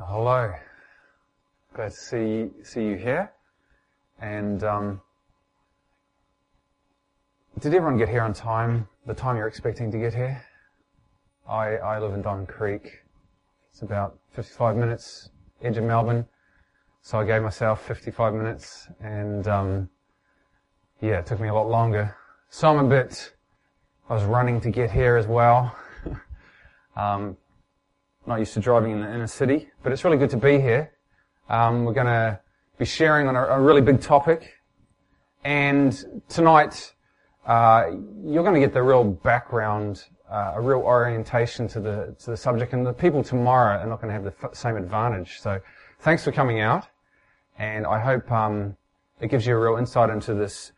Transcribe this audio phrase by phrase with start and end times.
[0.00, 0.54] Hello.
[1.74, 3.32] Glad to see see you here.
[4.20, 5.00] And um,
[7.58, 8.86] did everyone get here on time?
[9.06, 10.40] The time you're expecting to get here?
[11.48, 13.02] I I live in Diamond Creek.
[13.72, 15.30] It's about 55 minutes
[15.62, 16.24] edge of Melbourne,
[17.02, 19.88] so I gave myself 55 minutes, and um,
[21.00, 22.16] yeah, it took me a lot longer.
[22.50, 23.34] So I'm a bit.
[24.08, 25.76] I was running to get here as well.
[26.96, 27.36] um,
[28.28, 30.92] not used to driving in the inner city, but it's really good to be here.
[31.48, 32.38] Um, we're going to
[32.76, 34.52] be sharing on a, a, really big topic,
[35.44, 36.94] and tonight
[37.46, 37.86] uh,
[38.22, 42.36] you're going to get the real background, uh, a real orientation to the to the
[42.36, 45.40] subject, and the people tomorrow are not going to have the f- same advantage.
[45.40, 45.58] So,
[46.00, 46.86] thanks for coming out,
[47.58, 48.76] and I hope um,
[49.22, 50.72] it gives you a real insight into this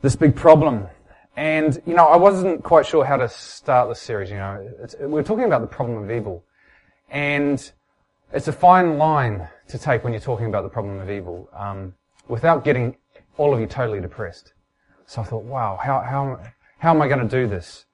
[0.00, 0.88] this big problem.
[1.36, 4.30] And you know, I wasn't quite sure how to start this series.
[4.30, 6.42] You know, we're talking about the problem of evil.
[7.12, 7.70] And
[8.32, 11.94] it's a fine line to take when you're talking about the problem of evil, um,
[12.26, 12.96] without getting
[13.36, 14.54] all of you totally depressed.
[15.06, 16.40] So I thought, wow, how, how,
[16.78, 17.84] how am I going to do this?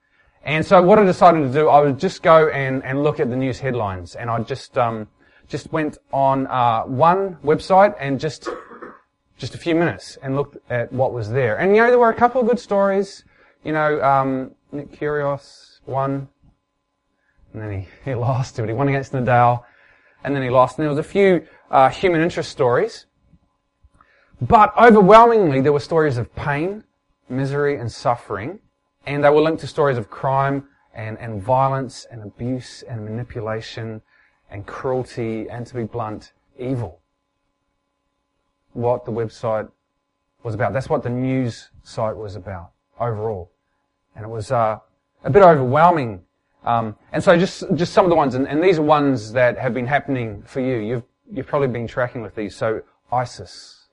[0.44, 3.28] And so what I decided to do, I would just go and, and look at
[3.28, 5.08] the news headlines, and I just um,
[5.48, 8.48] just went on uh, one website and just
[9.36, 11.58] just a few minutes and looked at what was there.
[11.58, 13.25] And you know, there were a couple of good stories.
[13.64, 16.28] You know, um, Nick Kyrgios won
[17.61, 19.64] and then he, he lost, but he won against Nadal,
[20.25, 20.78] and then he lost.
[20.78, 23.06] And there was a few uh, human interest stories,
[24.41, 26.84] but overwhelmingly there were stories of pain,
[27.28, 28.61] misery, and suffering,
[29.06, 34.00] and they were linked to stories of crime and, and violence and abuse and manipulation
[34.50, 37.00] and cruelty and, to be blunt, evil.
[38.72, 39.70] What the website
[40.43, 40.72] was about.
[40.72, 43.50] That's what the news site was about overall.
[44.15, 44.78] And it was uh,
[45.25, 46.22] a bit overwhelming
[46.64, 49.56] um, and so just just some of the ones, and, and, these are ones that
[49.59, 50.77] have been happening for you.
[50.77, 52.56] You've you've probably been tracking with these.
[52.56, 53.87] So ISIS,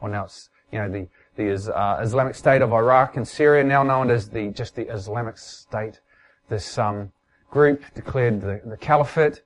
[0.00, 3.82] or now it's you know the the uh, Islamic State of Iraq and Syria, now
[3.82, 6.00] known as the just the Islamic State.
[6.48, 7.10] This um,
[7.50, 9.42] group declared the, the caliphate,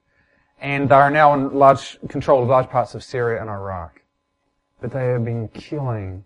[0.61, 4.03] and they are now in large control of large parts of Syria and Iraq.
[4.81, 6.25] But they have been killing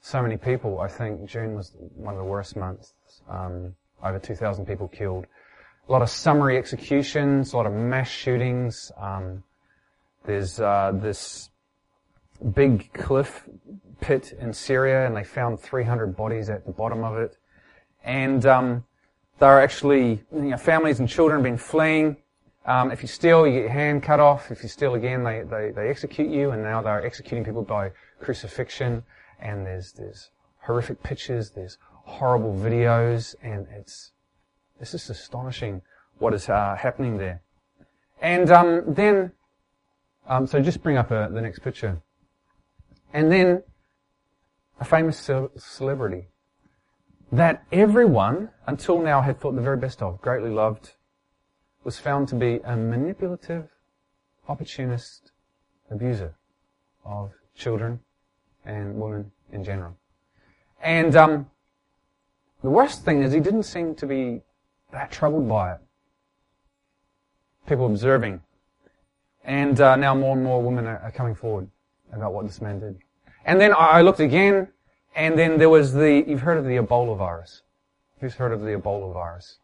[0.00, 0.80] so many people.
[0.80, 2.94] I think June was one of the worst months.
[3.28, 5.26] Um, over 2,000 people killed
[5.88, 8.90] a lot of summary executions, a lot of mass shootings.
[8.96, 9.42] Um,
[10.24, 11.50] there's uh, this
[12.54, 13.48] big cliff
[14.00, 17.36] pit in Syria, and they found 300 bodies at the bottom of it.
[18.04, 18.84] And um,
[19.38, 22.16] there are actually you know, families and children have been fleeing.
[22.66, 24.50] Um, if you steal, you get your hand cut off.
[24.50, 27.92] If you steal again, they, they, they execute you, and now they're executing people by
[28.20, 29.04] crucifixion.
[29.38, 34.12] And there's there's horrific pictures, there's horrible videos, and it's
[34.80, 35.82] it's just astonishing
[36.18, 37.42] what is uh, happening there.
[38.20, 39.32] And um, then,
[40.26, 42.00] um, so just bring up uh, the next picture.
[43.12, 43.62] And then,
[44.80, 46.28] a famous ce- celebrity
[47.32, 50.92] that everyone until now had thought the very best of, greatly loved,
[51.84, 53.68] was found to be a manipulative,
[54.48, 55.32] opportunist
[55.90, 56.34] abuser
[57.04, 58.00] of children
[58.64, 59.96] and women in general.
[60.82, 61.50] And um,
[62.62, 64.42] the worst thing is he didn't seem to be
[64.92, 65.78] that troubled by it.
[67.66, 68.40] People observing.
[69.44, 71.68] And uh, now more and more women are, are, coming forward
[72.12, 72.98] about what this man did.
[73.44, 74.68] And then I looked again,
[75.14, 77.62] and then there was the, you've heard of the Ebola virus.
[78.20, 79.58] Who's heard of the Ebola virus?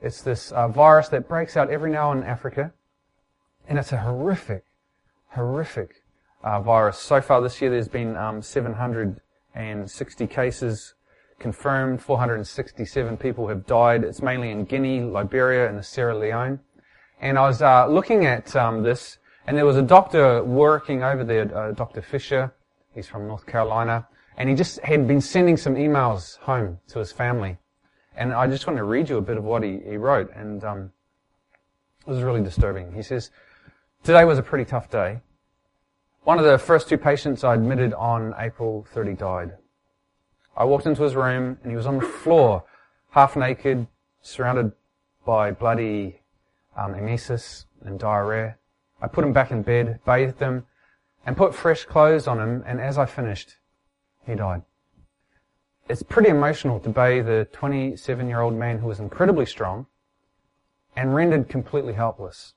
[0.00, 2.72] It's this uh, virus that breaks out every now and in Africa,
[3.68, 4.64] and it's a horrific,
[5.30, 6.02] horrific
[6.42, 6.98] uh, virus.
[6.98, 10.94] So far this year there's been um, 760 cases
[11.38, 14.04] confirmed 467 people have died.
[14.04, 16.60] It's mainly in Guinea, Liberia, and Sierra Leone.
[17.20, 21.24] And I was uh, looking at um, this, and there was a doctor working over
[21.24, 22.02] there, uh, Dr.
[22.02, 22.52] Fisher.
[22.94, 24.06] He's from North Carolina,
[24.36, 27.58] and he just had been sending some emails home to his family.
[28.16, 30.64] And I just want to read you a bit of what he, he wrote, and
[30.64, 30.92] um,
[32.06, 32.92] it was really disturbing.
[32.92, 33.30] He says,
[34.02, 35.20] "Today was a pretty tough day.
[36.24, 39.52] One of the first two patients I admitted on April 30 died.
[40.58, 42.64] I walked into his room and he was on the floor,
[43.10, 43.86] half naked,
[44.20, 44.72] surrounded
[45.24, 46.20] by bloody
[46.76, 48.56] um, emesis and diarrhea.
[49.00, 50.66] I put him back in bed, bathed him,
[51.24, 53.54] and put fresh clothes on him, and as I finished,
[54.26, 54.62] he died.
[55.88, 59.86] It's pretty emotional to bathe a 27 year old man who was incredibly strong
[60.96, 62.54] and rendered completely helpless.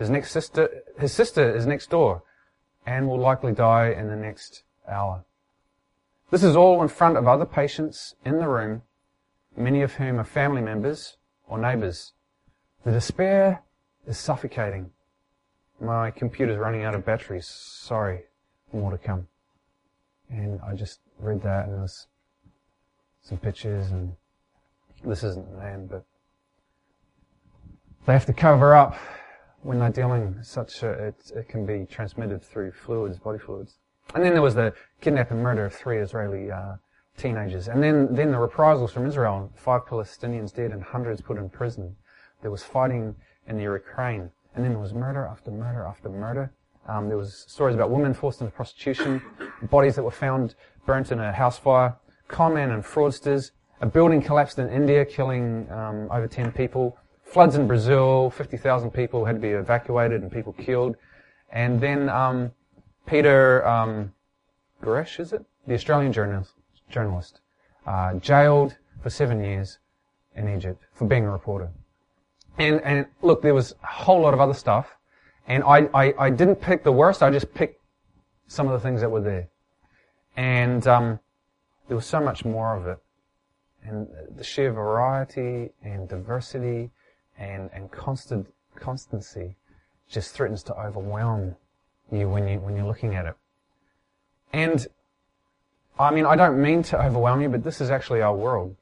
[0.00, 2.24] His next sister, his sister is next door
[2.84, 5.24] and will likely die in the next hour.
[6.32, 8.80] This is all in front of other patients in the room,
[9.54, 12.14] many of whom are family members or neighbours.
[12.86, 13.62] The despair
[14.06, 14.92] is suffocating.
[15.78, 17.46] my computer's running out of batteries.
[17.46, 18.22] Sorry,
[18.72, 19.28] more to come.
[20.30, 22.06] And I just read that and there's
[23.20, 24.14] some pictures and
[25.04, 26.06] this isn't the end, but
[28.06, 28.96] they have to cover up
[29.60, 33.76] when they're dealing such a, it, it can be transmitted through fluids, body fluids.
[34.14, 36.74] And then there was the kidnap and murder of three Israeli uh,
[37.16, 37.68] teenagers.
[37.68, 41.96] And then, then the reprisals from Israel, five Palestinians dead and hundreds put in prison.
[42.42, 43.14] There was fighting
[43.46, 44.30] in the Ukraine.
[44.54, 46.52] And then there was murder after murder after murder.
[46.88, 49.22] Um, there was stories about women forced into prostitution,
[49.70, 51.96] bodies that were found burnt in a house fire,
[52.28, 53.52] conmen and fraudsters.
[53.80, 56.98] A building collapsed in India, killing um, over 10 people.
[57.24, 60.96] Floods in Brazil, 50,000 people had to be evacuated and people killed.
[61.50, 62.52] And then um,
[63.06, 64.12] Peter um,
[64.84, 65.44] is it?
[65.66, 66.54] The Australian journalist,
[66.88, 67.40] journalist
[67.86, 69.78] uh, jailed for seven years
[70.34, 71.70] in Egypt for being a reporter.
[72.58, 74.96] And, and look, there was a whole lot of other stuff.
[75.46, 77.80] And I, I, I didn't pick the worst, I just picked
[78.46, 79.48] some of the things that were there.
[80.36, 81.20] And um,
[81.88, 82.98] there was so much more of it.
[83.84, 86.90] And the sheer variety and diversity
[87.38, 88.46] and, and constant
[88.76, 89.56] constancy
[90.08, 91.56] just threatens to overwhelm
[92.16, 93.34] you when you when you're looking at it.
[94.52, 94.86] And
[95.98, 98.76] I mean, I don't mean to overwhelm you, but this is actually our world.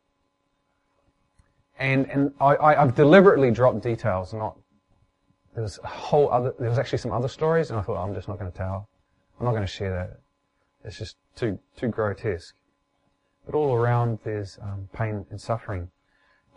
[1.79, 4.35] And and I, I, have deliberately dropped details.
[4.35, 4.57] Not
[5.55, 6.55] there was a whole other.
[6.59, 8.89] There was actually some other stories, and I thought I'm just not going to tell.
[9.39, 10.21] I'm not going to share that.
[10.85, 12.55] It's just too too grotesque.
[13.47, 15.91] But all around there's um, pain and suffering.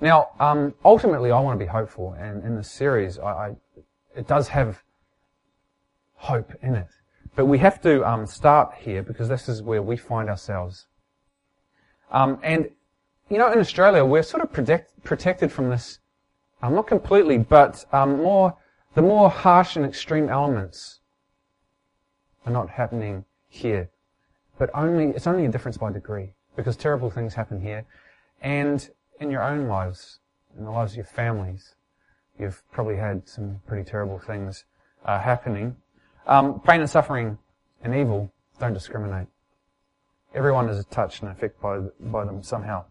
[0.02, 3.56] Now, um, ultimately, I want to be hopeful, and in this series, I, I,
[4.16, 4.84] it does have
[6.24, 6.88] hope in it.
[7.36, 10.88] But we have to um, start here because this is where we find ourselves.
[12.12, 12.70] Um, and
[13.30, 16.00] you know, in Australia, we're sort of protect, protected from this,
[16.62, 18.56] um, not completely, but um, more
[18.96, 21.00] the more harsh and extreme elements
[22.46, 23.90] are not happening here.
[24.58, 27.86] But only it's only a difference by degree because terrible things happen here,
[28.42, 28.90] and
[29.20, 30.20] in your own lives,
[30.58, 31.76] in the lives of your families,
[32.40, 34.66] you've probably had some pretty terrible things
[35.04, 35.76] uh, happening.
[36.26, 37.38] Um, pain and suffering
[37.84, 39.28] and evil don't discriminate.
[40.34, 42.86] Everyone is touched and affected by, by them somehow.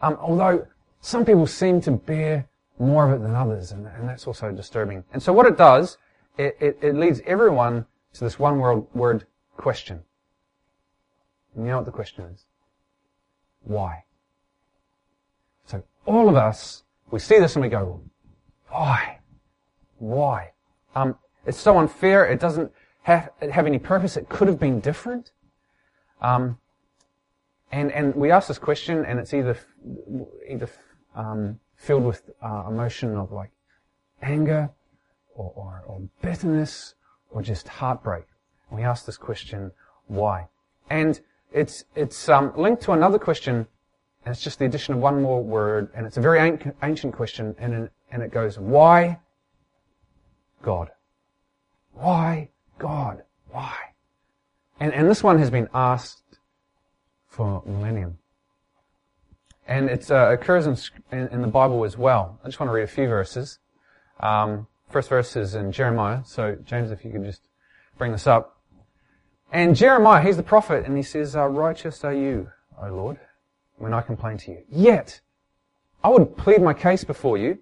[0.00, 0.66] Um, although
[1.00, 2.48] some people seem to bear
[2.78, 5.04] more of it than others, and, and that's also disturbing.
[5.12, 5.98] And so what it does,
[6.38, 9.26] it, it, it leads everyone to this one word, word
[9.56, 10.02] question.
[11.54, 12.44] And you know what the question is?
[13.64, 14.04] Why?
[15.66, 18.00] So all of us, we see this and we go,
[18.68, 19.18] why?
[19.98, 20.52] Why?
[20.96, 22.24] Um, it's so unfair.
[22.24, 22.72] It doesn't
[23.02, 24.16] have, have any purpose.
[24.16, 25.32] It could have been different.
[26.20, 26.58] Um,
[27.70, 29.58] and and we ask this question, and it's either
[30.48, 30.68] either
[31.16, 33.50] um, filled with uh, emotion of like
[34.20, 34.70] anger,
[35.34, 36.94] or, or, or bitterness,
[37.30, 38.24] or just heartbreak.
[38.68, 39.72] And we ask this question,
[40.06, 40.48] why?
[40.90, 43.66] And it's it's um, linked to another question,
[44.24, 46.38] and it's just the addition of one more word, and it's a very
[46.82, 49.18] ancient question, and and it goes, why
[50.62, 50.90] God?
[51.92, 53.22] Why God?
[53.50, 53.74] Why?
[54.80, 56.38] And, and this one has been asked
[57.28, 58.18] for millennium.
[59.66, 60.76] And it uh, occurs in,
[61.28, 62.38] in, the Bible as well.
[62.42, 63.58] I just want to read a few verses.
[64.20, 66.22] Um, first verse is in Jeremiah.
[66.24, 67.42] So James, if you could just
[67.96, 68.60] bring this up.
[69.52, 72.50] And Jeremiah, he's the prophet, and he says, uh, Righteous are you,
[72.82, 73.20] O Lord,
[73.76, 74.62] when I complain to you.
[74.68, 75.20] Yet,
[76.02, 77.58] I would plead my case before you.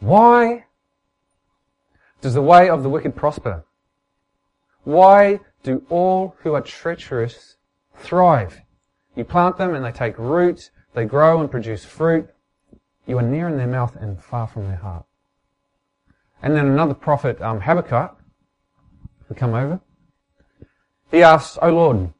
[0.00, 0.64] Why
[2.20, 3.64] does the way of the wicked prosper?
[4.84, 7.56] Why do all who are treacherous
[7.96, 8.60] thrive?
[9.14, 12.28] You plant them and they take root, they grow and produce fruit.
[13.06, 15.04] You are near in their mouth and far from their heart.
[16.42, 18.16] And then another prophet, um, Habakkuk,
[19.28, 19.80] will come over.
[21.10, 22.12] He asks, O Lord,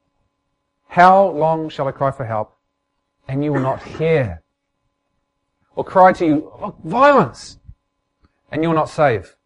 [0.88, 2.56] how long shall I cry for help
[3.28, 4.42] and you will not hear?
[5.76, 7.58] Or cry to you, oh, violence,
[8.50, 9.36] and you will not save?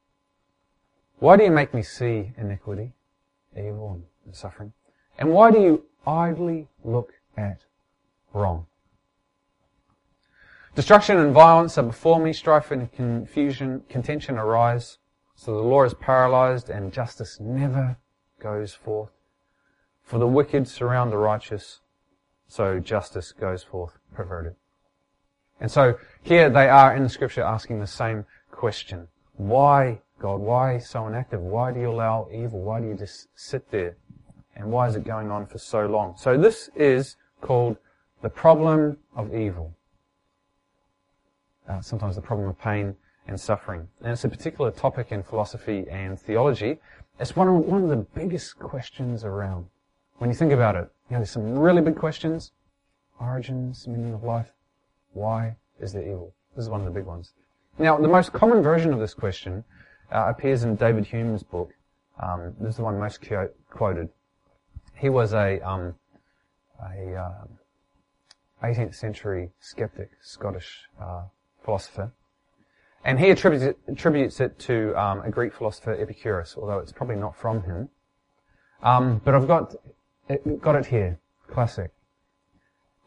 [1.23, 2.95] Why do you make me see iniquity,
[3.57, 4.73] evil, and suffering?
[5.17, 7.61] And why do you idly look at
[8.35, 8.67] wrong?
[10.75, 14.99] Destruction and violence are before me, strife and confusion, contention arise.
[15.37, 17.99] So the law is paralyzed and justice never
[18.41, 19.13] goes forth.
[20.03, 21.83] For the wicked surround the righteous,
[22.49, 24.57] so justice goes forth perverted.
[25.61, 29.07] And so here they are in the scripture asking the same question.
[29.35, 31.41] Why God, why so inactive?
[31.41, 32.61] Why do you allow evil?
[32.61, 33.97] Why do you just sit there?
[34.55, 36.15] And why is it going on for so long?
[36.17, 37.77] So this is called
[38.23, 39.75] the problem of evil.
[41.69, 42.95] Uh, sometimes the problem of pain
[43.27, 43.89] and suffering.
[44.01, 46.79] And it's a particular topic in philosophy and theology.
[47.19, 49.67] It's one of, one of the biggest questions around.
[50.19, 52.53] When you think about it, you know, there's some really big questions.
[53.21, 54.53] Origins, meaning of life.
[55.15, 56.33] Why is there evil?
[56.55, 57.33] This is one of the big ones.
[57.77, 59.65] Now, the most common version of this question
[60.13, 61.73] uh, appears in David Hume's book.
[62.23, 63.21] Um, this is the one most
[63.71, 64.09] quoted.
[64.95, 65.95] He was a, um,
[66.81, 67.45] a uh,
[68.63, 71.23] 18th century skeptic, Scottish uh,
[71.65, 72.13] philosopher.
[73.05, 77.17] And he attributes it, attributes it to um, a Greek philosopher, Epicurus, although it's probably
[77.17, 77.89] not from him.
[78.83, 79.75] Um, but I've got
[80.29, 81.19] it, got it here.
[81.49, 81.91] Classic.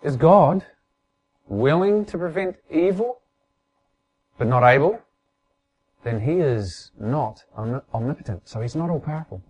[0.04, 0.66] Is God
[1.48, 3.22] willing to prevent evil,
[4.38, 5.00] but not able?
[6.06, 9.42] Then he is not omnipotent, so he's not all powerful.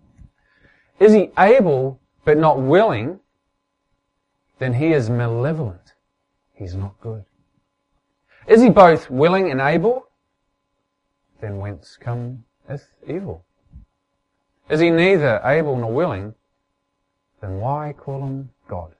[0.98, 3.20] Is he able, but not willing?
[4.58, 5.92] Then he is malevolent.
[6.54, 7.26] He's not good.
[8.46, 10.08] Is he both willing and able?
[11.42, 13.44] Then whence cometh evil?
[14.70, 16.34] Is he neither able nor willing?
[17.42, 18.94] Then why call him God?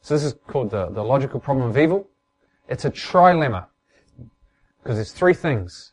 [0.00, 2.08] So this is called the, the logical problem of evil.
[2.68, 3.66] It's a trilemma.
[4.82, 5.92] Because there's three things.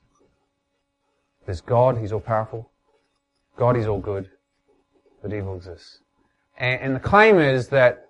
[1.45, 2.71] There's God, He's all powerful.
[3.57, 4.29] God, is all good.
[5.21, 5.99] But evil exists.
[6.57, 8.09] And, and the claim is that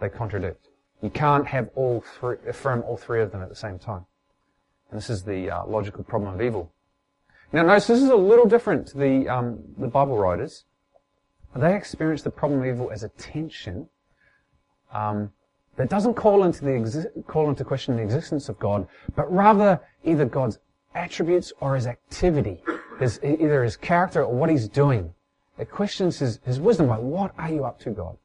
[0.00, 0.68] they contradict.
[1.02, 4.06] You can't have all three, affirm all three of them at the same time.
[4.90, 6.72] And this is the uh, logical problem of evil.
[7.52, 10.64] Now notice this is a little different to the, um, the Bible writers.
[11.54, 13.88] They experience the problem of evil as a tension
[14.92, 15.32] um,
[15.76, 19.80] that doesn't call into, the exi- call into question the existence of God, but rather
[20.04, 20.58] either God's
[20.96, 22.62] attributes or his activity,
[22.98, 25.12] his, either his character or what he's doing.
[25.58, 28.18] It questions his, his wisdom, like, what are you up to, God?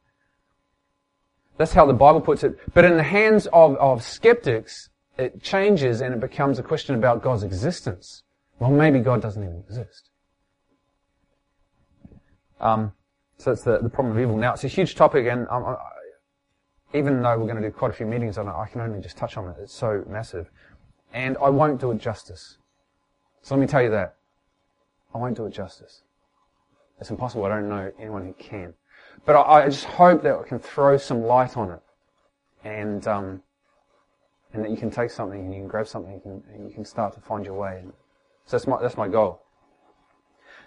[1.58, 2.58] That's how the Bible puts it.
[2.74, 4.88] But in the hands of, of skeptics,
[5.18, 8.22] it changes and it becomes a question about God's existence.
[8.58, 10.10] Well, maybe God doesn't even exist.
[12.60, 12.92] Um,
[13.38, 14.36] so that's the, the problem of evil.
[14.36, 15.76] Now, it's a huge topic, and um,
[16.94, 19.00] even though we're going to do quite a few meetings on it, I can only
[19.00, 19.56] just touch on it.
[19.60, 20.50] It's so massive.
[21.12, 22.58] And I won't do it justice.
[23.42, 24.16] So let me tell you that.
[25.14, 26.02] I won't do it justice.
[27.00, 27.44] It's impossible.
[27.44, 28.74] I don't know anyone who can.
[29.26, 31.82] But I, I just hope that I can throw some light on it.
[32.64, 33.42] And, um,
[34.52, 36.68] and that you can take something and you can grab something and you can, and
[36.68, 37.82] you can start to find your way.
[38.46, 39.42] So that's my, that's my goal.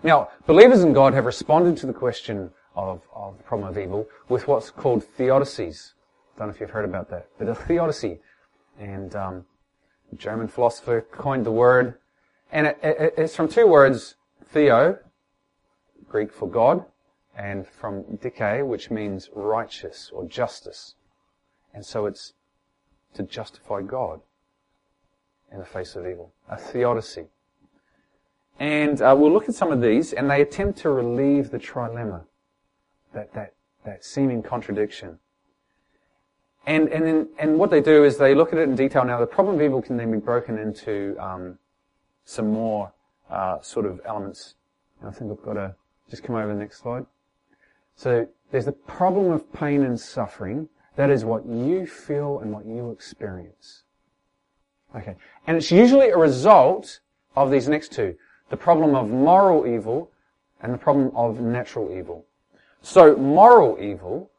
[0.03, 4.07] Now, believers in God have responded to the question of, of the problem of evil
[4.27, 5.93] with what's called theodicies.
[6.35, 8.19] I don't know if you've heard about that, but a theodicy.
[8.77, 9.45] And um,
[10.11, 11.97] a German philosopher coined the word,
[12.51, 14.99] and it, it, it's from two words, theo,
[16.07, 16.85] Greek for God,
[17.37, 20.95] and from dike, which means righteous or justice.
[21.73, 22.33] And so it's
[23.15, 24.21] to justify God
[25.51, 26.33] in the face of evil.
[26.49, 27.25] A theodicy.
[28.59, 32.23] And uh, we'll look at some of these, and they attempt to relieve the trilemma,
[33.13, 35.19] that, that, that seeming contradiction.
[36.65, 39.03] And, and, and what they do is they look at it in detail.
[39.03, 41.59] Now, the problem of evil can then be broken into um,
[42.25, 42.91] some more
[43.29, 44.55] uh, sort of elements.
[45.05, 45.75] I think I've got to
[46.09, 47.05] just come over the next slide.
[47.95, 50.67] So there's the problem of pain and suffering.
[50.95, 53.83] That is what you feel and what you experience.
[54.95, 55.15] Okay.
[55.47, 56.99] And it's usually a result
[57.35, 58.15] of these next two.
[58.49, 60.11] The problem of moral evil
[60.61, 62.25] and the problem of natural evil.
[62.81, 64.31] So moral evil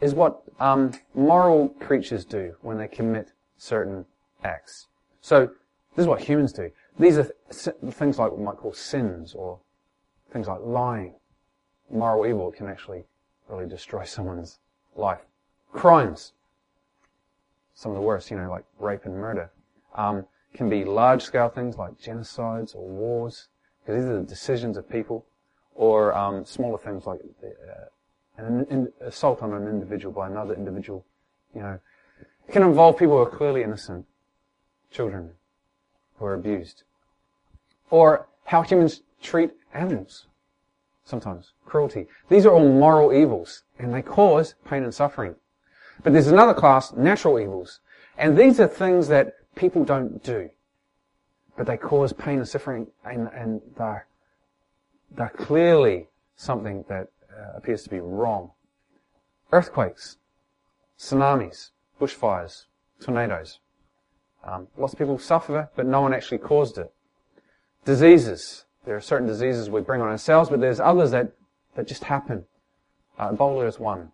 [0.00, 4.04] is what um, moral creatures do when they commit certain
[4.42, 4.86] acts.
[5.20, 5.50] So
[5.94, 6.70] this is what humans do.
[6.98, 9.60] These are th- things like what we might call sins or
[10.32, 11.14] things like lying.
[11.90, 13.04] Moral evil can actually
[13.48, 14.58] really destroy someone's
[14.96, 15.20] life.
[15.72, 16.32] Crimes.
[17.74, 19.50] Some of the worst, you know, like rape and murder.
[19.94, 23.48] Um, can be large scale things like genocides or wars,
[23.80, 25.26] because these are the decisions of people,
[25.74, 27.86] or um, smaller things like uh,
[28.36, 31.04] an in, assault on an individual by another individual,
[31.54, 31.78] you know,
[32.48, 34.06] it can involve people who are clearly innocent,
[34.90, 35.32] children
[36.20, 36.82] are abused,
[37.90, 40.26] or how humans treat animals.
[41.04, 42.06] Sometimes cruelty.
[42.28, 45.34] These are all moral evils, and they cause pain and suffering.
[46.02, 47.80] But there's another class, natural evils,
[48.16, 50.50] and these are things that people don't do,
[51.56, 54.06] but they cause pain and suffering, and, and they're,
[55.10, 58.50] they're clearly something that uh, appears to be wrong.
[59.52, 60.16] Earthquakes,
[60.98, 62.66] tsunamis, bushfires,
[63.00, 63.58] tornadoes.
[64.46, 66.92] Um, lots of people suffer, but no one actually caused it.
[67.84, 68.64] Diseases.
[68.84, 71.32] There are certain diseases we bring on ourselves, but there's others that,
[71.74, 72.44] that just happen.
[73.18, 74.12] Uh, Ebola is one.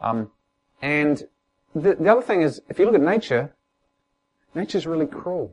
[0.00, 0.30] Um,
[0.82, 1.26] and
[1.74, 3.54] the, the other thing is, if you look at nature,
[4.54, 5.52] nature's really cruel.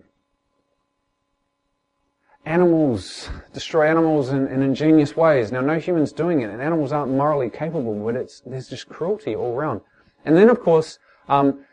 [2.46, 5.52] Animals destroy animals in, in, ingenious ways.
[5.52, 9.36] Now, no human's doing it, and animals aren't morally capable, but it's, there's just cruelty
[9.36, 9.82] all around.
[10.26, 11.66] And then, of course, um,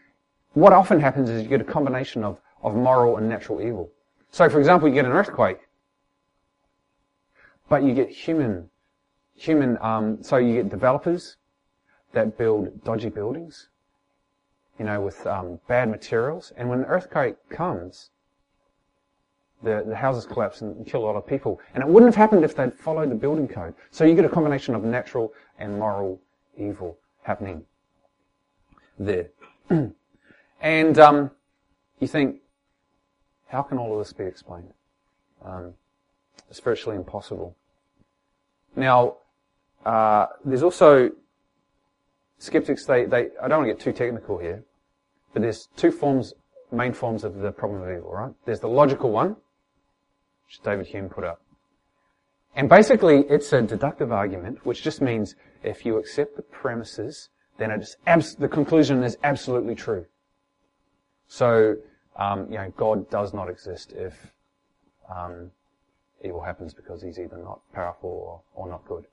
[0.55, 3.91] what often happens is you get a combination of, of moral and natural evil.
[4.31, 5.59] So, for example, you get an earthquake,
[7.69, 8.71] but you get human,
[9.35, 9.79] human.
[9.81, 11.37] Um, so you get developers
[12.13, 13.69] that build dodgy buildings,
[14.79, 18.11] you know, with um, bad materials, and when an earthquake comes,
[19.63, 21.61] the, the houses collapse and kill a lot of people.
[21.75, 23.75] And it wouldn't have happened if they'd followed the building code.
[23.91, 26.21] So you get a combination of natural and moral
[26.59, 27.65] evil happening
[28.99, 29.29] there.
[30.62, 31.31] and um,
[31.99, 32.40] you think,
[33.49, 34.73] how can all of this be explained?
[35.45, 35.75] Um,
[36.49, 37.57] it's virtually impossible.
[38.76, 39.16] Now,
[39.85, 41.11] uh, there's also
[42.38, 42.87] skeptics.
[42.87, 44.64] They, they I don't want to get too technical here,
[45.33, 46.33] but there's two forms,
[46.71, 48.12] main forms of the problem of evil.
[48.12, 48.33] Right?
[48.47, 49.37] There's the logical one,
[50.47, 51.42] which David Hume put up.
[52.54, 57.71] And basically, it's a deductive argument, which just means if you accept the premises, then
[58.07, 60.07] abs- the conclusion is absolutely true.
[61.33, 61.77] So,
[62.17, 64.35] um, you know, God does not exist if
[65.11, 65.51] um,
[66.23, 69.07] evil happens because he's either not powerful or, or not good.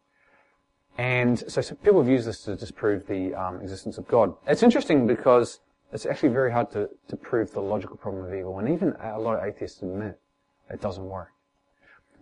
[0.98, 4.34] And so, so, people have used this to disprove the um, existence of God.
[4.46, 5.62] It's interesting because
[5.94, 9.18] it's actually very hard to, to prove the logical problem of evil, and even a
[9.18, 10.20] lot of atheists admit
[10.70, 11.30] it doesn't work.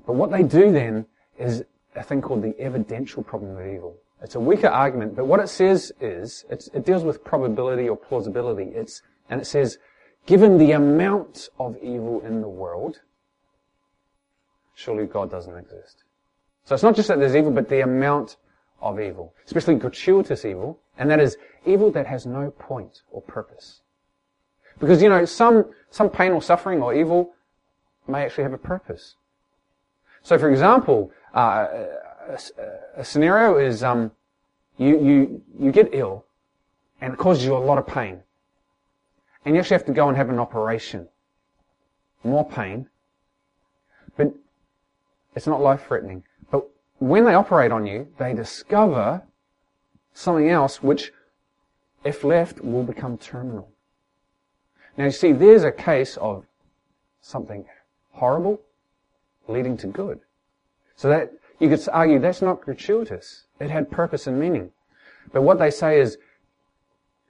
[0.05, 1.07] But what they do then
[1.39, 1.63] is
[1.95, 3.97] a thing called the evidential problem of evil.
[4.21, 8.65] It's a weaker argument, but what it says is, it deals with probability or plausibility.
[8.75, 9.77] It's, and it says,
[10.25, 13.01] given the amount of evil in the world,
[14.75, 16.03] surely God doesn't exist.
[16.65, 18.37] So it's not just that there's evil, but the amount
[18.81, 23.81] of evil, especially gratuitous evil, and that is evil that has no point or purpose.
[24.79, 27.33] Because, you know, some, some pain or suffering or evil
[28.07, 29.15] may actually have a purpose.
[30.21, 31.67] So, for example, uh,
[32.29, 32.39] a,
[32.97, 34.11] a, scenario is um,
[34.77, 36.25] you, you, you get ill
[37.01, 38.21] and it causes you a lot of pain.
[39.45, 41.07] And you actually have to go and have an operation.
[42.23, 42.89] More pain.
[44.15, 44.33] But
[45.35, 46.23] it's not life threatening.
[46.51, 46.67] But
[46.99, 49.23] when they operate on you, they discover
[50.13, 51.13] something else which,
[52.03, 53.69] if left, will become terminal.
[54.97, 56.45] Now you see, there's a case of
[57.21, 57.65] something
[58.11, 58.61] horrible
[59.47, 60.19] leading to good.
[60.95, 63.45] So that, you could argue that's not gratuitous.
[63.59, 64.71] It had purpose and meaning.
[65.31, 66.17] But what they say is,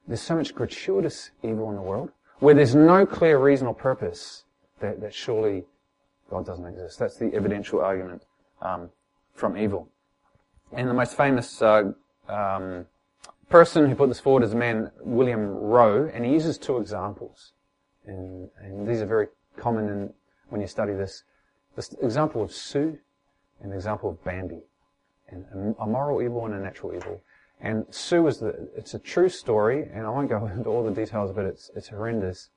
[0.08, 4.43] there's so much gratuitous evil in the world, where there's no clear reason or purpose,
[4.80, 5.65] that, that surely
[6.30, 7.00] God doesn't exist.
[7.00, 8.24] That's the evidential argument
[8.62, 8.89] um,
[9.34, 9.89] from evil.
[10.72, 11.91] And the most famous uh,
[12.28, 12.86] um,
[13.50, 17.54] person who put this forward is a man, William Rowe, and he uses two examples.
[18.06, 20.13] And, and these are very common in
[20.50, 21.24] when you study this.
[21.76, 22.98] This example of Sue
[23.62, 24.62] and the example of Bambi.
[25.30, 27.22] And a moral evil and a natural evil.
[27.60, 30.91] And Sue is the, it's a true story, and I won't go into all the
[30.91, 32.50] details, but it's, it's horrendous.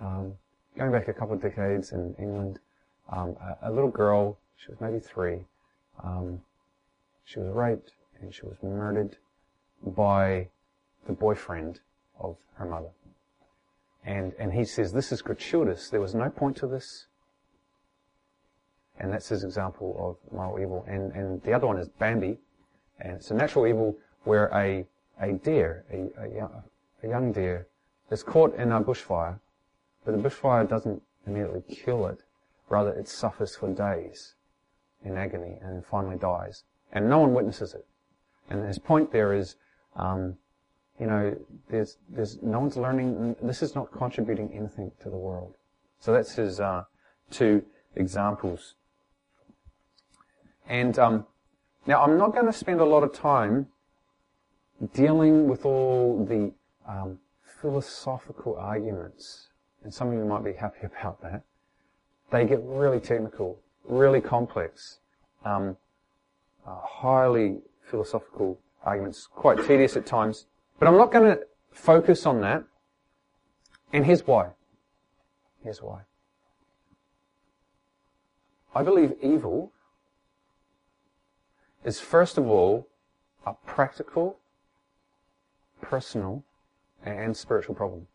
[0.00, 0.34] Um,
[0.76, 2.58] going back a couple of decades in England,
[3.10, 5.40] um, a, a, little girl, she was maybe three,
[6.02, 6.40] um,
[7.24, 9.16] she was raped and she was murdered
[9.84, 10.48] by
[11.06, 11.80] the boyfriend
[12.18, 12.90] of her mother.
[14.04, 15.90] And, and he says, this is gratuitous.
[15.90, 17.06] There was no point to this.
[18.98, 20.84] And that's his example of moral evil.
[20.86, 22.38] And, and the other one is Bambi.
[23.00, 24.86] And it's a natural evil where a,
[25.20, 26.62] a deer, a, a, young,
[27.02, 27.66] a young deer,
[28.10, 29.38] is caught in a bushfire,
[30.04, 32.22] but the bushfire doesn't immediately kill it.
[32.68, 34.34] Rather, it suffers for days
[35.04, 36.64] in agony and finally dies.
[36.92, 37.86] And no one witnesses it.
[38.48, 39.56] And his point there is,
[39.96, 40.36] um,
[40.98, 41.36] you know,
[41.68, 45.54] there's, there's, no one's learning, this is not contributing anything to the world.
[46.00, 46.84] So that's his, uh,
[47.30, 47.64] two
[47.96, 48.74] examples
[50.70, 51.26] and um,
[51.86, 53.66] now I'm not going to spend a lot of time
[54.94, 56.52] dealing with all the
[56.88, 57.18] um,
[57.60, 59.48] philosophical arguments,
[59.84, 61.42] and some of you might be happy about that.
[62.30, 65.00] They get really technical, really complex,
[65.44, 65.76] um,
[66.66, 70.46] uh, highly philosophical arguments, quite tedious at times.
[70.78, 72.64] But I'm not going to focus on that.
[73.92, 74.50] And here's why.
[75.62, 76.02] Here's why.
[78.74, 79.72] I believe evil
[81.84, 82.86] is first of all
[83.44, 84.38] a practical,
[85.80, 86.44] personal,
[87.04, 88.06] and spiritual problem.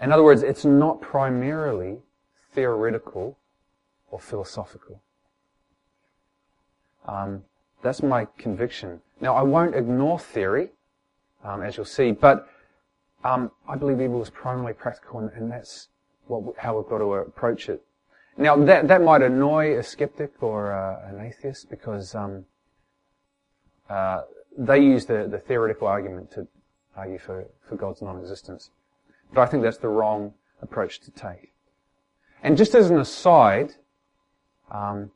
[0.00, 1.98] In other words, it's not primarily
[2.52, 3.38] theoretical
[4.10, 5.00] or philosophical.
[7.06, 7.44] Um,
[7.82, 9.00] that's my conviction.
[9.20, 10.70] Now, I won't ignore theory,
[11.44, 12.48] um, as you'll see, but
[13.24, 15.88] um, I believe evil is primarily practical, and, and that's
[16.26, 17.82] what, how we've got to approach it.
[18.36, 22.44] Now, that, that might annoy a skeptic or uh, an atheist because um,
[23.88, 24.22] uh,
[24.56, 26.46] they use the, the theoretical argument to
[26.96, 28.70] argue for, for God's non-existence.
[29.32, 31.52] But I think that's the wrong approach to take.
[32.42, 33.74] And just as an aside,
[34.70, 35.10] um,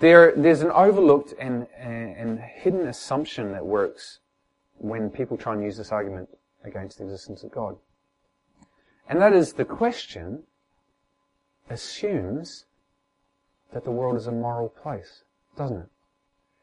[0.00, 4.18] there, there's an overlooked and, and, and hidden assumption that works
[4.78, 6.28] when people try and use this argument
[6.64, 7.76] against the existence of God.
[9.08, 10.44] And that is the question
[11.68, 12.64] assumes
[13.72, 15.24] that the world is a moral place,
[15.56, 15.88] doesn't it?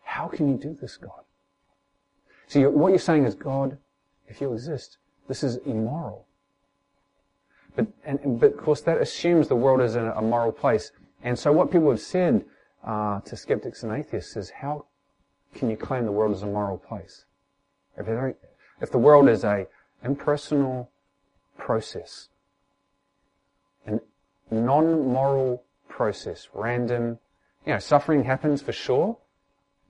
[0.03, 1.23] How can you do this, God?
[2.47, 3.77] See, what you're saying is, God,
[4.27, 6.25] if you exist, this is immoral.
[7.75, 10.91] But, and, but of course that assumes the world is a, a moral place.
[11.23, 12.45] And so what people have said
[12.86, 14.86] uh, to skeptics and atheists is, how
[15.53, 17.25] can you claim the world is a moral place?
[17.97, 18.36] If,
[18.81, 19.67] if the world is a
[20.03, 20.89] impersonal
[21.57, 22.29] process,
[23.86, 23.99] an
[24.51, 27.19] non-moral process, random,
[27.65, 29.17] you know, suffering happens for sure,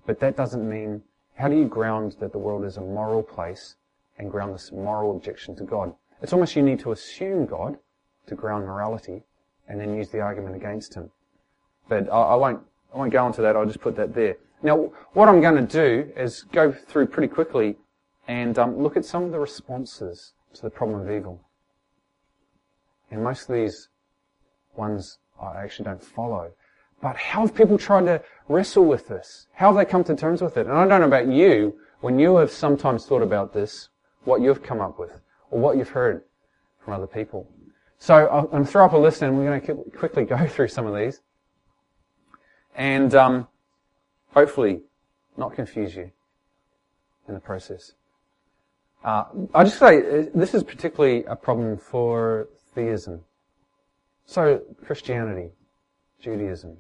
[0.05, 1.03] but that doesn't mean,
[1.37, 3.75] how do you ground that the world is a moral place
[4.17, 5.93] and ground this moral objection to God?
[6.21, 7.77] It's almost you need to assume God
[8.25, 9.23] to ground morality
[9.67, 11.11] and then use the argument against him.
[11.87, 12.61] But I, won't,
[12.93, 14.37] I won't go into that, I'll just put that there.
[14.63, 17.77] Now, what I'm going to do is go through pretty quickly
[18.27, 21.39] and um, look at some of the responses to the problem of evil.
[23.11, 23.89] And most of these
[24.75, 26.51] ones I actually don't follow.
[27.01, 29.47] But how have people tried to wrestle with this?
[29.53, 30.67] How have they come to terms with it?
[30.67, 33.89] And I don't know about you, when you have sometimes thought about this,
[34.23, 35.11] what you've come up with,
[35.51, 36.23] or what you've heard
[36.83, 37.49] from other people.
[37.99, 40.67] So I'm going to throw up a list and we're going to quickly go through
[40.67, 41.21] some of these.
[42.75, 43.47] And um,
[44.33, 44.81] hopefully
[45.35, 46.11] not confuse you
[47.27, 47.93] in the process.
[49.03, 53.21] Uh, I just say uh, this is particularly a problem for theism.
[54.25, 55.51] So Christianity,
[56.19, 56.77] Judaism,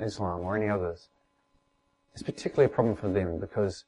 [0.00, 1.08] Islam, or any others,
[2.14, 3.84] it's particularly a problem for them because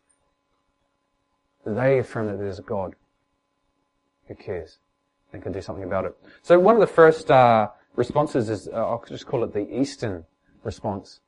[1.64, 2.94] they affirm that there's a God
[4.28, 4.78] who cares
[5.32, 6.16] and can do something about it.
[6.42, 10.24] So one of the first uh, responses is, uh, I'll just call it the Eastern
[10.62, 11.20] response.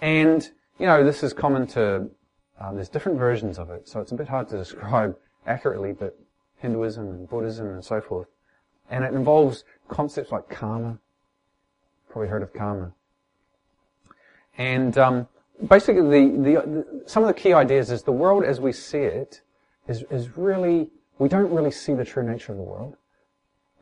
[0.00, 0.48] And,
[0.78, 2.10] you know, this is common to,
[2.60, 6.18] um, there's different versions of it, so it's a bit hard to describe accurately, but
[6.58, 8.28] Hinduism and Buddhism and so forth.
[8.90, 10.98] And it involves concepts like karma.
[12.08, 12.92] Probably heard of karma.
[14.58, 15.28] And um,
[15.68, 18.98] basically, the, the, the, some of the key ideas is the world as we see
[18.98, 19.42] it
[19.88, 22.96] is, is really, we don't really see the true nature of the world.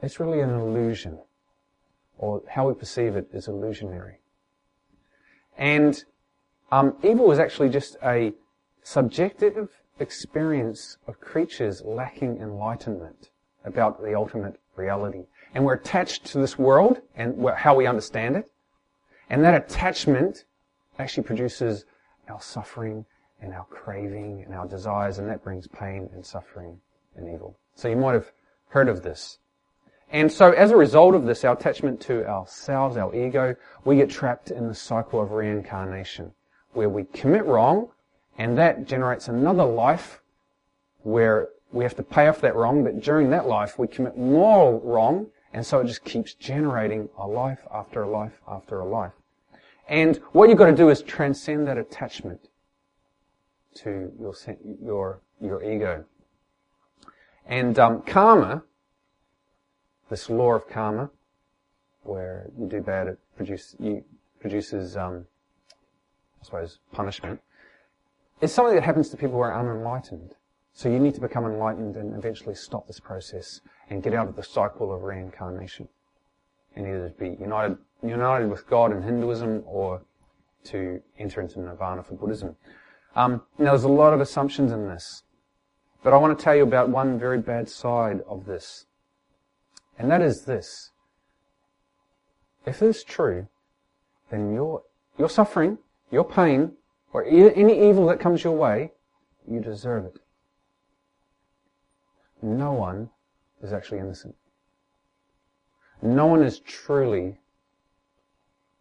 [0.02, 1.18] It's really an illusion.
[2.18, 4.18] Or how we perceive it is illusionary.
[5.56, 6.04] And
[6.70, 8.32] um, evil is actually just a
[8.82, 13.30] subjective experience of creatures lacking enlightenment
[13.64, 15.24] about the ultimate reality.
[15.54, 18.50] And we're attached to this world and how we understand it.
[19.28, 20.44] And that attachment
[20.98, 21.84] actually produces
[22.28, 23.04] our suffering
[23.40, 26.78] and our craving and our desires, and that brings pain and suffering
[27.16, 27.58] and evil.
[27.74, 28.32] So you might have
[28.68, 29.38] heard of this.
[30.10, 34.10] And so as a result of this, our attachment to ourselves, our ego, we get
[34.10, 36.32] trapped in the cycle of reincarnation,
[36.72, 37.88] where we commit wrong,
[38.38, 40.20] and that generates another life
[41.02, 44.78] where we have to pay off that wrong, but during that life we commit more
[44.80, 49.12] wrong, and so it just keeps generating a life after a life after a life.
[49.88, 52.48] And what you've got to do is transcend that attachment
[53.76, 54.34] to your
[54.82, 56.04] your your ego.
[57.46, 58.62] And um, karma,
[60.08, 61.10] this law of karma,
[62.02, 64.04] where you do bad, it produce, you,
[64.40, 65.26] produces, um,
[66.40, 67.40] I suppose, punishment,
[68.40, 70.34] It's something that happens to people who are unenlightened.
[70.72, 74.36] So you need to become enlightened and eventually stop this process and get out of
[74.36, 75.88] the cycle of reincarnation.
[76.74, 80.02] And either to be united, united with God in Hinduism or
[80.64, 82.56] to enter into nirvana for Buddhism.
[83.14, 85.22] Um, now there's a lot of assumptions in this.
[86.02, 88.86] But I want to tell you about one very bad side of this.
[89.98, 90.90] And that is this.
[92.64, 93.48] If it is true,
[94.30, 94.82] then your,
[95.18, 95.78] your suffering,
[96.10, 96.72] your pain,
[97.12, 98.92] or any evil that comes your way,
[99.46, 100.22] you deserve it
[102.42, 103.08] no one
[103.62, 104.34] is actually innocent.
[106.02, 107.38] No one is truly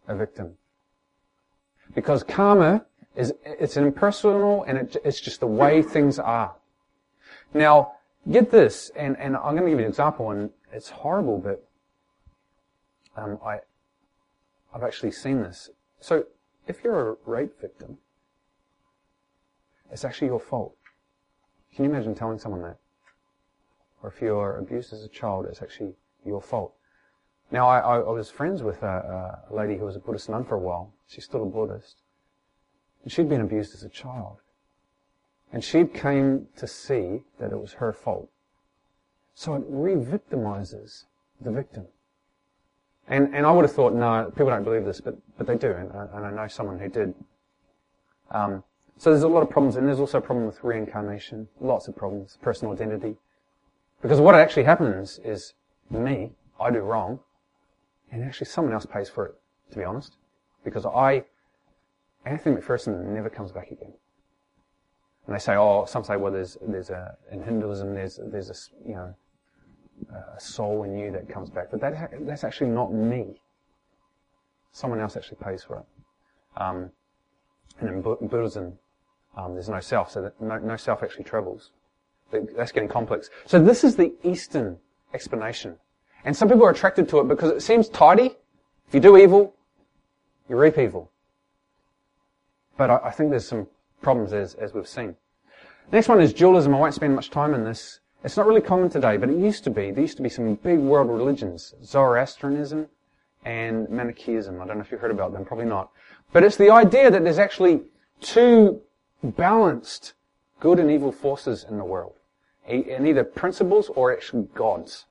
[0.08, 0.54] a victim.
[1.94, 6.56] Because karma is, it's impersonal and it, it's just the way things are.
[7.54, 7.94] Now,
[8.30, 11.68] get this, and, and I'm going to give you an example, and it's horrible, but
[13.16, 13.60] um, I,
[14.74, 15.70] I've actually seen this.
[16.00, 16.26] So,
[16.68, 17.98] if you're a rape victim,
[19.92, 20.76] it's actually your fault.
[21.76, 22.78] Can you imagine telling someone that?
[24.02, 25.94] or if you're abused as a child, it's actually
[26.26, 26.74] your fault.
[27.52, 30.46] Now, I, I, I was friends with a, a lady who was a Buddhist nun
[30.46, 30.94] for a while.
[31.08, 31.98] She's still a Buddhist.
[33.04, 34.38] And she'd been abused as a child.
[35.52, 38.30] And she came to see that it was her fault.
[39.34, 41.06] So it re-victimizes
[41.42, 41.88] the victim.
[43.08, 45.72] And, and I would have thought, no, people don't believe this, but, but they do,
[45.72, 47.14] and I, and I know someone who did.
[48.30, 48.64] Um,
[48.98, 51.96] so there's a lot of problems, and there's also a problem with reincarnation, lots of
[51.96, 53.18] problems, personal identity.
[54.02, 55.54] Because what actually happens is
[55.90, 57.20] me, I do wrong,
[58.12, 59.36] and actually someone else pays for it,
[59.72, 60.18] to be honest.
[60.64, 61.24] Because I,
[62.26, 63.94] Anthony MacPherson never comes back again.
[65.26, 68.88] And they say, oh, some say, well, there's, there's a, in Hinduism, there's, there's a,
[68.88, 69.16] you know,
[70.36, 71.70] a soul in you that comes back.
[71.72, 73.40] But that, that's actually not me.
[74.72, 75.86] Someone else actually pays for it.
[76.62, 76.90] Um,
[77.80, 78.74] and in Buddhism,
[79.38, 81.72] um, there's no self, so no, no self actually travels.
[82.32, 83.30] That's getting complex.
[83.46, 84.78] So this is the Eastern
[85.14, 85.78] explanation.
[86.26, 88.36] And some people are attracted to it because it seems tidy.
[88.88, 89.56] If you do evil,
[90.50, 91.12] you reap evil.
[92.78, 93.68] But I, I think there's some
[94.02, 95.16] problems as, as we've seen.
[95.92, 96.76] next one is dualism.
[96.76, 98.00] I won't spend much time on this.
[98.24, 99.92] It's not really common today, but it used to be.
[99.92, 101.74] There used to be some big world religions.
[101.84, 102.88] Zoroastrianism
[103.46, 104.62] and Manichaeism.
[104.62, 105.90] I don't know if you've heard about them, probably not.
[106.32, 107.82] But it's the idea that there's actually
[108.20, 108.82] two
[109.24, 110.14] balanced
[110.60, 112.14] good and evil forces in the world.
[112.68, 115.06] And either principles or actually gods.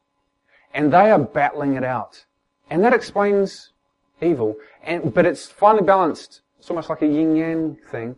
[0.73, 2.25] And they are battling it out.
[2.71, 3.73] And that explains
[4.21, 4.57] evil.
[4.83, 6.43] And, but it's finely balanced.
[6.59, 8.17] It's almost like a yin yang thing.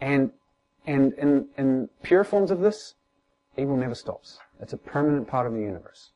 [0.00, 0.30] And,
[0.86, 2.94] and in, in pure forms of this,
[3.56, 4.38] evil never stops.
[4.60, 6.10] It's a permanent part of the universe.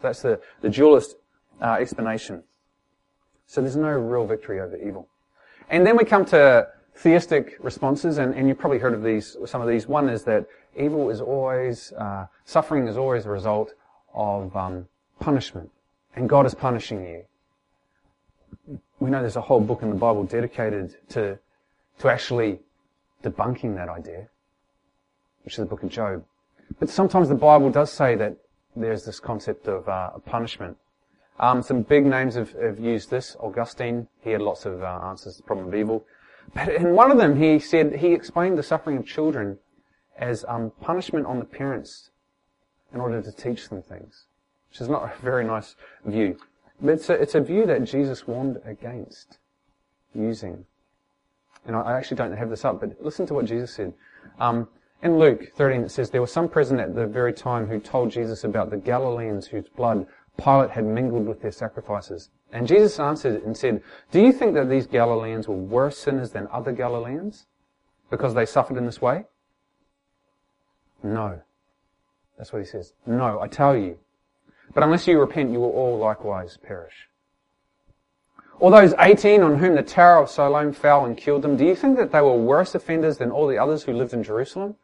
[0.00, 1.16] That's the, the dualist
[1.60, 2.42] uh, explanation.
[3.46, 5.08] So there's no real victory over evil.
[5.70, 9.60] And then we come to theistic responses, and, and you've probably heard of these, some
[9.60, 9.86] of these.
[9.86, 13.74] One is that evil is always, uh, suffering is always a result
[14.14, 14.88] of um,
[15.20, 15.70] punishment,
[16.14, 17.24] and God is punishing you.
[19.00, 21.38] We know there's a whole book in the Bible dedicated to,
[22.00, 22.60] to actually
[23.22, 24.28] debunking that idea,
[25.44, 26.24] which is the book of Job.
[26.78, 28.36] But sometimes the Bible does say that
[28.76, 30.76] there's this concept of uh, punishment.
[31.40, 33.36] Um, some big names have, have, used this.
[33.38, 36.04] Augustine, he had lots of uh, answers to the problem of evil.
[36.54, 39.58] But in one of them, he said, he explained the suffering of children
[40.16, 42.10] as um, punishment on the parents
[42.92, 44.24] in order to teach them things,
[44.70, 46.36] which is not a very nice view.
[46.80, 49.38] But it's a, it's a view that Jesus warned against
[50.14, 50.64] using.
[51.66, 53.92] And I, I actually don't have this up, but listen to what Jesus said.
[54.38, 54.68] Um,
[55.02, 58.10] in Luke 13 it says, There were some present at the very time who told
[58.10, 62.30] Jesus about the Galileans whose blood Pilate had mingled with their sacrifices.
[62.52, 66.48] And Jesus answered and said, Do you think that these Galileans were worse sinners than
[66.50, 67.46] other Galileans
[68.10, 69.24] because they suffered in this way?
[71.02, 71.42] No.
[72.38, 72.94] That's what he says.
[73.04, 73.98] No, I tell you.
[74.72, 77.08] But unless you repent, you will all likewise perish.
[78.60, 81.76] All those 18 on whom the Tower of Siloam fell and killed them, do you
[81.76, 84.76] think that they were worse offenders than all the others who lived in Jerusalem?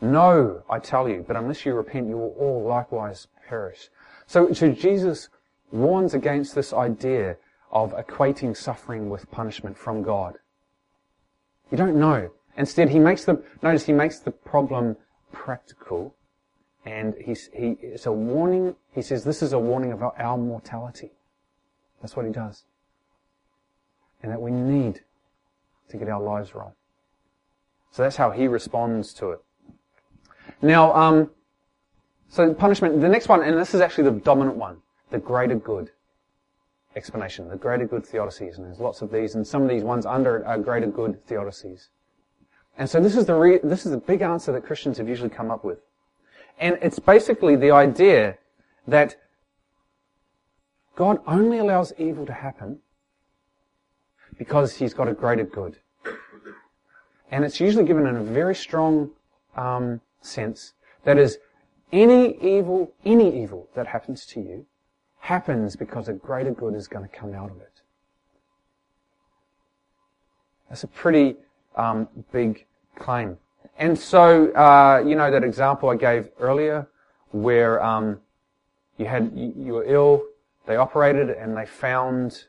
[0.00, 3.88] No, I tell you, but unless you repent, you will all likewise perish.
[4.26, 5.28] So, so Jesus
[5.70, 7.36] warns against this idea
[7.70, 10.38] of equating suffering with punishment from God.
[11.70, 12.30] You don't know.
[12.56, 14.96] Instead, he makes the, notice he makes the problem
[15.32, 16.14] practical
[16.84, 20.36] and he's, he, it's a warning, he says this is a warning of our, our
[20.36, 21.10] mortality.
[22.02, 22.64] That's what he does.
[24.22, 25.00] And that we need
[25.88, 26.72] to get our lives right.
[27.90, 29.40] So that's how he responds to it.
[30.60, 31.30] Now, um,
[32.28, 34.78] so punishment, the next one, and this is actually the dominant one,
[35.10, 35.90] the greater good
[36.96, 40.06] explanation, the greater good theodicies, and there's lots of these, and some of these ones
[40.06, 41.88] under it are greater good theodicies.
[42.76, 45.30] And so this is the re- this is the big answer that Christians have usually
[45.30, 45.78] come up with.
[46.58, 48.38] And it's basically the idea
[48.86, 49.16] that
[50.96, 52.78] God only allows evil to happen
[54.38, 55.78] because he's got a greater good.
[57.30, 59.10] And it's usually given in a very strong
[59.56, 60.74] um, sense.
[61.04, 61.38] That is,
[61.92, 64.66] any evil, any evil that happens to you
[65.18, 67.80] happens because a greater good is going to come out of it.
[70.68, 71.36] That's a pretty
[71.76, 72.66] um, big
[72.98, 73.38] claim.
[73.78, 76.88] And so, uh, you know, that example I gave earlier,
[77.30, 78.20] where um,
[78.98, 80.22] you had you, you, were ill,
[80.66, 82.44] they operated, and they found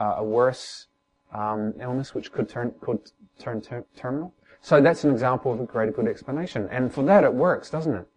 [0.00, 0.86] uh, a worse
[1.32, 4.34] um, illness which could turn could turn ter- terminal.
[4.60, 6.68] So that's an example of a greater good explanation.
[6.70, 8.08] And for that, it works, doesn't it?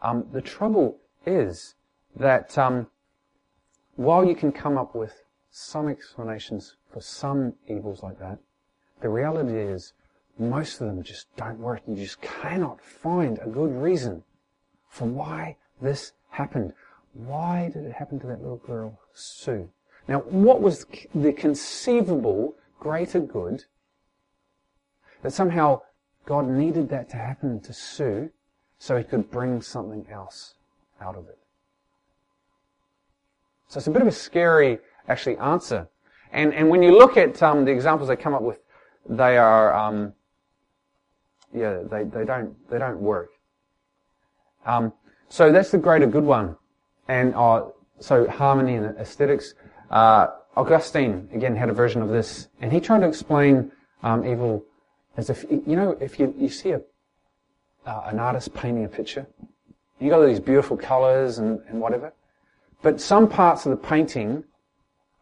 [0.00, 1.74] Um, the trouble is
[2.16, 2.86] that um,
[3.96, 8.38] while you can come up with some explanations for some evils like that,
[9.00, 9.92] the reality is
[10.38, 11.82] most of them just don't work.
[11.86, 14.24] You just cannot find a good reason
[14.88, 16.72] for why this happened.
[17.12, 19.70] Why did it happen to that little girl, Sue?
[20.08, 23.64] Now, what was the conceivable greater good
[25.22, 25.82] that somehow
[26.26, 28.30] God needed that to happen to Sue
[28.78, 30.54] so he could bring something else
[31.00, 31.38] out of it?
[33.68, 35.88] So it's a bit of a scary, actually, answer.
[36.32, 38.58] And, and when you look at um, the examples they come up with,
[39.08, 40.12] they are, um,
[41.54, 43.30] yeah, they, they don't, they don't work.
[44.66, 44.92] Um,
[45.28, 46.56] so that's the greater good one.
[47.08, 47.66] And, uh,
[48.00, 49.54] so harmony and aesthetics.
[49.90, 54.64] Uh, Augustine, again, had a version of this, and he tried to explain, um, evil
[55.16, 56.80] as if, you know, if you, you see a,
[57.86, 59.26] uh, an artist painting a picture,
[60.00, 62.12] you got all these beautiful colors and, and whatever,
[62.82, 64.44] but some parts of the painting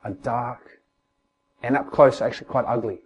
[0.05, 0.81] are dark
[1.62, 3.01] and up close actually quite ugly.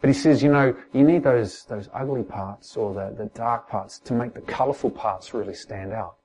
[0.00, 3.68] But he says, you know, you need those, those ugly parts or the, the dark
[3.68, 6.16] parts to make the colourful parts really stand out.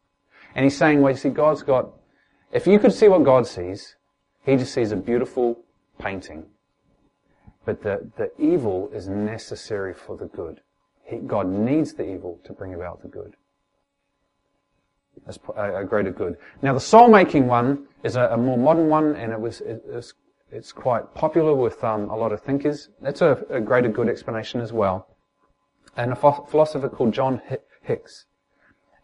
[0.56, 1.90] And he's saying, well, you see, God's got,
[2.54, 3.96] if you could see what God sees,
[4.46, 5.60] he just sees a beautiful
[6.00, 6.46] painting.
[7.66, 10.62] But the, the evil is necessary for the good.
[11.04, 13.36] He, God needs the evil to bring about the good.
[15.26, 16.38] That's a, a greater good.
[16.62, 19.84] Now the soul making one is a, a more modern one and it was, it,
[19.90, 20.14] it
[20.56, 22.90] it's quite popular with um, a lot of thinkers.
[23.02, 25.08] That's a, a, greater good explanation as well.
[25.98, 27.42] And a philosopher called John
[27.82, 28.26] Hicks.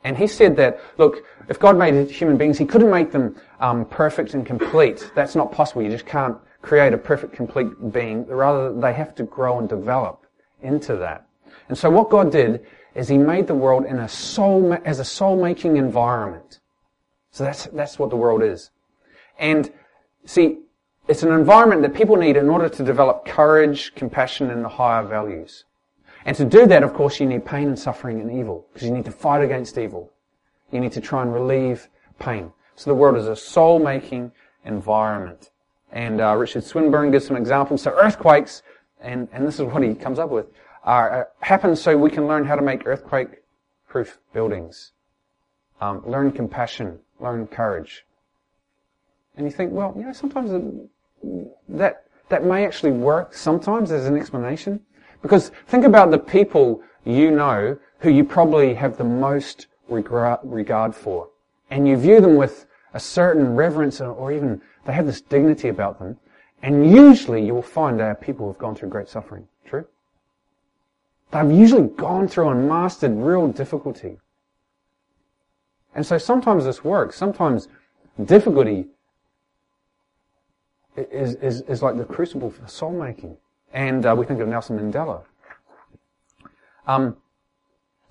[0.06, 3.86] And he said that, look, if God made human beings, he couldn't make them um,
[3.86, 5.12] perfect and complete.
[5.14, 5.84] That's not possible.
[5.84, 8.26] You just can't create a perfect, complete being.
[8.26, 10.26] Rather, they have to grow and develop
[10.62, 11.28] into that.
[11.68, 15.06] And so what God did is he made the world in a soul, as a
[15.06, 16.60] soul-making environment.
[17.32, 18.72] So that's, that's what the world is.
[19.38, 19.72] And
[20.26, 20.60] see,
[21.12, 25.04] it's an environment that people need in order to develop courage, compassion, and the higher
[25.04, 25.66] values.
[26.24, 28.94] And to do that, of course, you need pain and suffering and evil, because you
[28.94, 30.10] need to fight against evil.
[30.72, 32.54] You need to try and relieve pain.
[32.78, 34.32] So the world is a soul-making
[34.64, 35.50] environment.
[35.92, 37.82] And uh, Richard Swinburne gives some examples.
[37.82, 38.64] So earthquakes,
[39.02, 40.46] and, and this is what he comes up with,
[40.86, 44.94] uh, happen so we can learn how to make earthquake-proof buildings.
[45.82, 48.06] Um, learn compassion, learn courage.
[49.36, 50.52] And you think, well, you know, sometimes
[51.70, 54.80] that, that may actually work sometimes as an explanation.
[55.22, 61.30] Because think about the people you know who you probably have the most regard for.
[61.70, 66.00] And you view them with a certain reverence or even they have this dignity about
[66.00, 66.18] them.
[66.64, 69.48] And usually you will find they are people who have gone through great suffering.
[69.66, 69.86] True?
[71.32, 74.18] They've usually gone through and mastered real difficulty.
[75.96, 77.16] And so sometimes this works.
[77.16, 77.68] Sometimes
[78.24, 78.88] difficulty
[80.96, 83.38] is, is, is like the crucible for soul making.
[83.74, 85.24] And uh, we think of Nelson Mandela.
[86.88, 87.16] Um,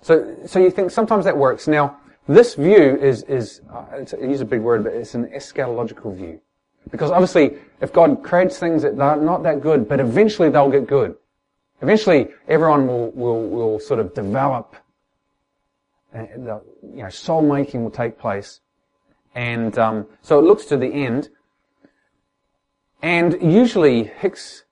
[0.01, 1.67] so, so you think sometimes that works.
[1.67, 6.15] Now, this view is, is uh, I use a big word, but it's an eschatological
[6.15, 6.41] view.
[6.89, 10.87] Because obviously, if God creates things that are not that good, but eventually they'll get
[10.87, 11.15] good.
[11.81, 14.75] Eventually, everyone will, will, will sort of develop,
[16.13, 18.61] and the, you know, soul making will take place.
[19.33, 21.29] And um, so it looks to the end,
[23.01, 24.63] and usually Hicks,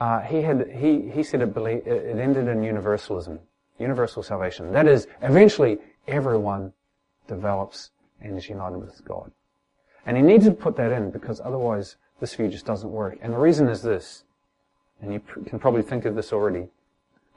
[0.00, 3.40] uh, he had he he said it, it ended in universalism,
[3.78, 4.72] universal salvation.
[4.72, 6.72] That is, eventually everyone
[7.26, 9.30] develops and is united with God.
[10.06, 13.18] And he needed to put that in because otherwise this view just doesn't work.
[13.20, 14.24] And the reason is this,
[15.00, 16.68] and you can probably think of this already.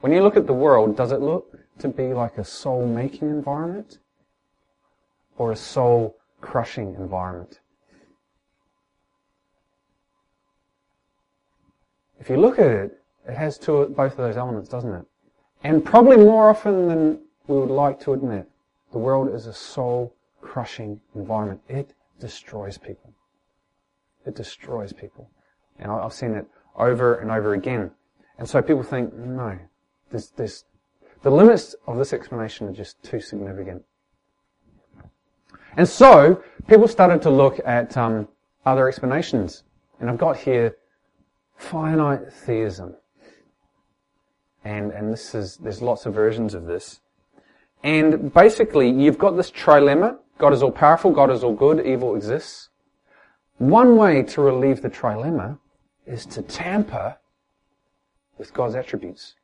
[0.00, 3.98] When you look at the world, does it look to be like a soul-making environment
[5.36, 7.60] or a soul-crushing environment?
[12.22, 15.04] If you look at it, it has two, both of those elements, doesn't it?
[15.64, 18.48] And probably more often than we would like to admit,
[18.92, 21.60] the world is a soul-crushing environment.
[21.68, 23.12] It destroys people.
[24.24, 25.28] It destroys people.
[25.80, 27.90] And I've seen it over and over again.
[28.38, 29.58] And so people think, no,
[30.12, 33.82] the limits of this explanation are just too significant.
[35.76, 38.28] And so people started to look at um,
[38.64, 39.64] other explanations.
[39.98, 40.76] And I've got here
[41.62, 42.94] finite theism.
[44.64, 47.00] And, and this is, there's lots of versions of this.
[47.82, 50.18] And basically, you've got this trilemma.
[50.38, 52.68] God is all powerful, God is all good, evil exists.
[53.58, 55.58] One way to relieve the trilemma
[56.06, 57.16] is to tamper
[58.38, 59.34] with God's attributes.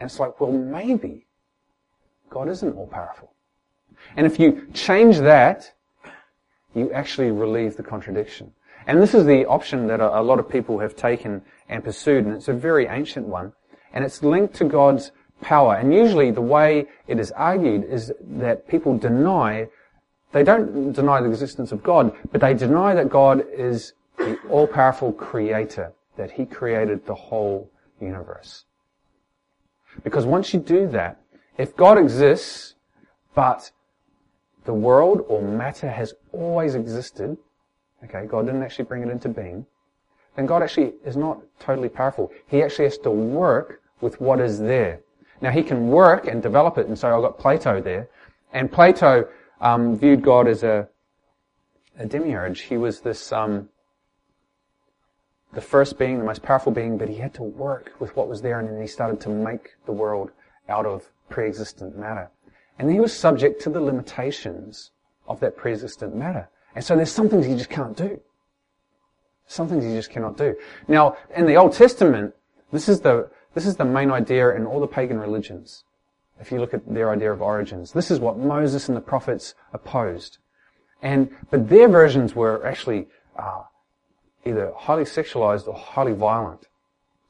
[0.00, 1.26] And it's like, well, maybe
[2.30, 3.32] God isn't all powerful.
[4.16, 5.72] And if you change that,
[6.74, 8.52] you actually relieve the contradiction.
[8.88, 12.34] And this is the option that a, lot of people have taken and pursued, and
[12.34, 13.52] it's a very ancient one.
[13.92, 15.12] And it's linked to God's
[15.42, 15.74] power.
[15.74, 19.68] And usually the way it is argued is that people deny,
[20.32, 25.12] they don't deny the existence of God, but they deny that God is the all-powerful
[25.12, 27.70] creator, that he created the whole
[28.00, 28.64] universe.
[30.02, 31.20] Because once you do that,
[31.58, 32.74] if God exists,
[33.34, 33.70] but
[34.64, 37.36] the world or matter has always existed,
[38.04, 39.66] okay, God didn't actually bring it into being,
[40.36, 42.30] then God actually is not totally powerful.
[42.46, 45.00] He actually has to work with what is there.
[45.40, 48.08] Now he can work and develop it, and so I've got Plato there.
[48.52, 49.28] And Plato
[49.60, 50.88] um, viewed God as a,
[51.98, 52.60] a demiurge.
[52.60, 53.68] He was this um,
[55.52, 58.42] the first being, the most powerful being, but he had to work with what was
[58.42, 60.30] there, and then he started to make the world
[60.68, 62.30] out of pre-existent matter.
[62.78, 64.90] And he was subject to the limitations
[65.26, 66.48] of that pre-existent matter.
[66.78, 68.20] And so there's some things you just can't do.
[69.48, 70.54] Some things you just cannot do.
[70.86, 72.36] Now, in the Old Testament,
[72.70, 75.82] this is the this is the main idea in all the pagan religions.
[76.38, 79.56] If you look at their idea of origins, this is what Moses and the prophets
[79.72, 80.38] opposed.
[81.02, 83.62] And, but their versions were actually, uh,
[84.46, 86.68] either highly sexualized or highly violent.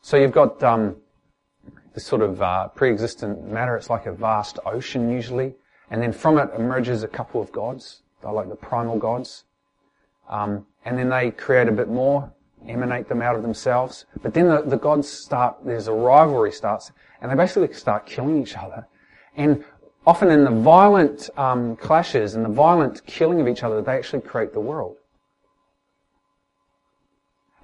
[0.02, 0.96] So you've got, um,
[1.94, 3.76] this sort of, uh, pre-existent matter.
[3.78, 5.54] It's like a vast ocean usually.
[5.90, 8.02] And then from it emerges a couple of gods.
[8.22, 9.44] They're like the primal gods.
[10.28, 12.32] Um, and then they create a bit more
[12.66, 14.06] emanate them out of themselves.
[14.22, 18.40] But then the, the gods start, there's a rivalry starts, and they basically start killing
[18.42, 18.86] each other.
[19.36, 19.64] And
[20.06, 24.22] often in the violent um, clashes and the violent killing of each other, they actually
[24.22, 24.96] create the world.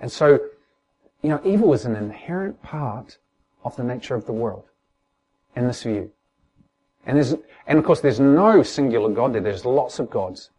[0.01, 0.39] And so,
[1.23, 3.19] you know, evil is an inherent part
[3.65, 4.65] of the nature of the world
[5.57, 6.11] in this view.
[7.07, 10.51] And and of course there's no singular God there, there's lots of gods.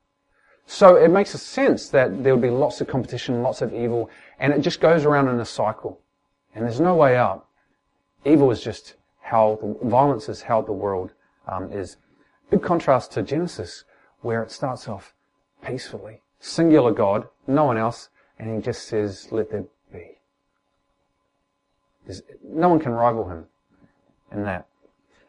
[0.67, 4.09] So it makes a sense that there would be lots of competition, lots of evil,
[4.39, 6.01] and it just goes around in a cycle.
[6.53, 7.45] And there's no way out.
[8.23, 11.11] Evil is just how, the, violence is how the world
[11.47, 11.97] um, is.
[12.49, 13.83] Big contrast to Genesis,
[14.21, 15.13] where it starts off
[15.65, 16.21] peacefully.
[16.39, 20.17] Singular God, no one else, and he just says, let there be.
[22.05, 23.45] There's, no one can rival him
[24.31, 24.67] in that.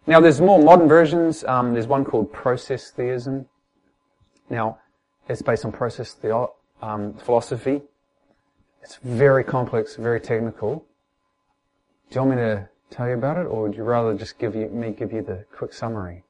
[0.06, 1.44] Now there's more modern versions.
[1.44, 3.46] Um, there's one called process theism.
[4.48, 4.78] Now,
[5.28, 6.16] it's based on process
[6.80, 7.82] um, philosophy.
[8.82, 10.86] It's very complex, very technical.
[12.10, 14.54] Do you want me to tell you about it, or would you rather just give
[14.54, 16.22] you, me give you the quick summary?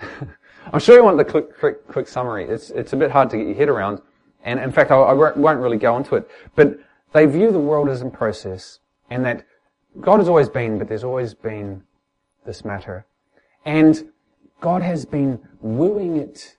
[0.72, 2.46] I'm sure you want the quick, quick, quick summary.
[2.46, 4.00] It's, it's a bit hard to get your head around.
[4.42, 6.30] And in fact, I, I won't really go into it.
[6.54, 6.78] But
[7.12, 8.78] they view the world as in process,
[9.10, 9.44] and that
[10.00, 11.82] God has always been, but there's always been
[12.46, 13.04] this matter.
[13.64, 14.10] And
[14.60, 16.56] God has been wooing it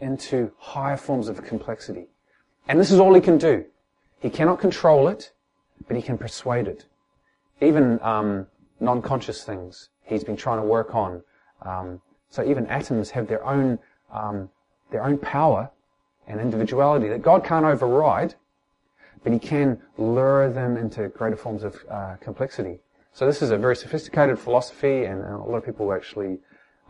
[0.00, 2.08] into higher forms of complexity.
[2.68, 3.64] And this is all he can do.
[4.20, 5.32] He cannot control it,
[5.86, 6.86] but he can persuade it.
[7.60, 8.46] Even um,
[8.80, 11.22] non-conscious things he's been trying to work on.
[11.62, 13.78] Um, so even atoms have their own
[14.12, 14.50] um,
[14.90, 15.70] their own power
[16.26, 18.34] and individuality that God can't override,
[19.22, 22.80] but He can lure them into greater forms of uh, complexity.
[23.14, 26.38] So this is a very sophisticated philosophy, and, a lot of people actually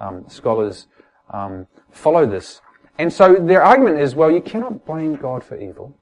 [0.00, 0.86] um, scholars
[1.30, 2.60] um, follow this.
[2.98, 5.98] And so their argument is, well, you cannot blame God for evil.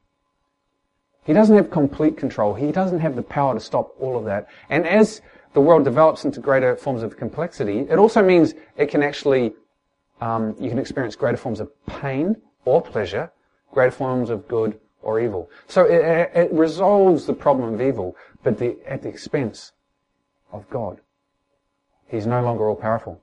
[1.25, 2.55] He doesn't have complete control.
[2.55, 4.49] He doesn't have the power to stop all of that.
[4.69, 5.23] And as
[5.55, 9.53] the world develops into greater forms of complexity, it also means it can actually,
[10.21, 13.33] um, you can experience greater forms of pain or pleasure,
[13.73, 15.49] greater forms of good or evil.
[15.67, 19.73] So it, it resolves the problem of evil, but the, at the expense
[20.53, 21.01] of God.
[22.09, 23.21] He's no longer all powerful.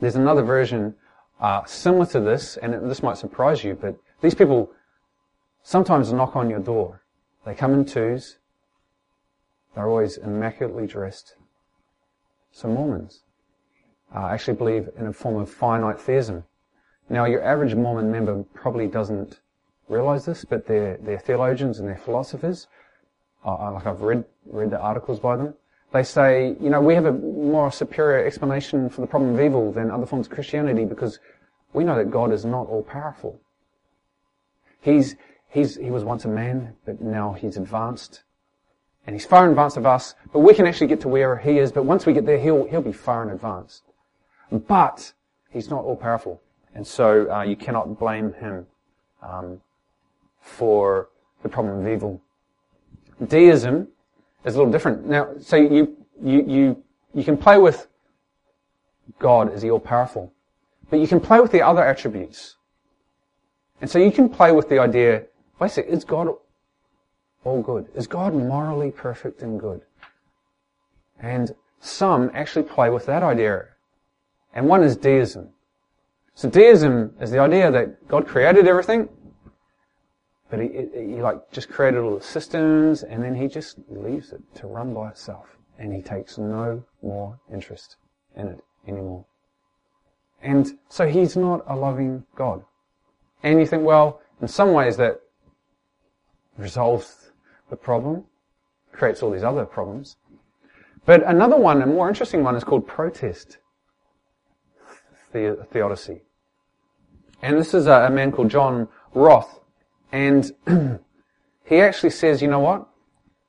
[0.00, 0.94] There's another version
[1.40, 4.70] uh, similar to this, and this might surprise you, but these people
[5.62, 7.02] sometimes knock on your door.
[7.44, 8.38] They come in twos.
[9.74, 11.34] They're always immaculately dressed.
[12.52, 13.22] So Mormons
[14.14, 16.44] uh, actually believe in a form of finite theism.
[17.10, 19.40] Now, your average Mormon member probably doesn't
[19.88, 22.68] realize this, but they're, they're theologians and they're philosophers.
[23.44, 25.54] Uh, like I've read, read the articles by them.
[25.94, 29.72] They say, you know, we have a more superior explanation for the problem of evil
[29.72, 31.20] than other forms of Christianity because
[31.72, 33.40] we know that God is not all powerful.
[34.82, 35.16] He's,
[35.54, 38.24] He's, he was once a man, but now he's advanced.
[39.06, 41.58] And he's far in advance of us, but we can actually get to where he
[41.58, 43.82] is, but once we get there, he'll, he'll be far in advance.
[44.50, 45.12] But
[45.50, 46.42] he's not all powerful.
[46.74, 48.66] And so uh, you cannot blame him
[49.22, 49.60] um,
[50.40, 51.10] for
[51.44, 52.20] the problem of evil.
[53.24, 53.86] Deism
[54.44, 55.06] is a little different.
[55.06, 56.82] Now, so you, you, you,
[57.14, 57.86] you can play with
[59.18, 60.32] God, is he all powerful?
[60.90, 62.56] But you can play with the other attributes.
[63.80, 65.24] And so you can play with the idea
[65.58, 66.28] Basically, is God
[67.44, 67.88] all good?
[67.94, 69.82] Is God morally perfect and good?
[71.20, 73.66] And some actually play with that idea.
[74.54, 75.50] And one is deism.
[76.34, 79.08] So deism is the idea that God created everything,
[80.54, 84.40] but he, he like just created all the systems and then he just leaves it
[84.54, 85.46] to run by itself.
[85.80, 87.96] And he takes no more interest
[88.36, 89.24] in it anymore.
[90.42, 92.62] And so he's not a loving God.
[93.42, 95.20] And you think, well, in some ways that
[96.56, 97.32] resolves
[97.68, 98.22] the problem,
[98.92, 100.18] creates all these other problems.
[101.04, 103.58] But another one, a more interesting one, is called protest
[105.32, 106.22] the- theodicy.
[107.42, 109.58] And this is a, a man called John Roth.
[110.14, 110.52] And
[111.64, 112.86] he actually says, you know what?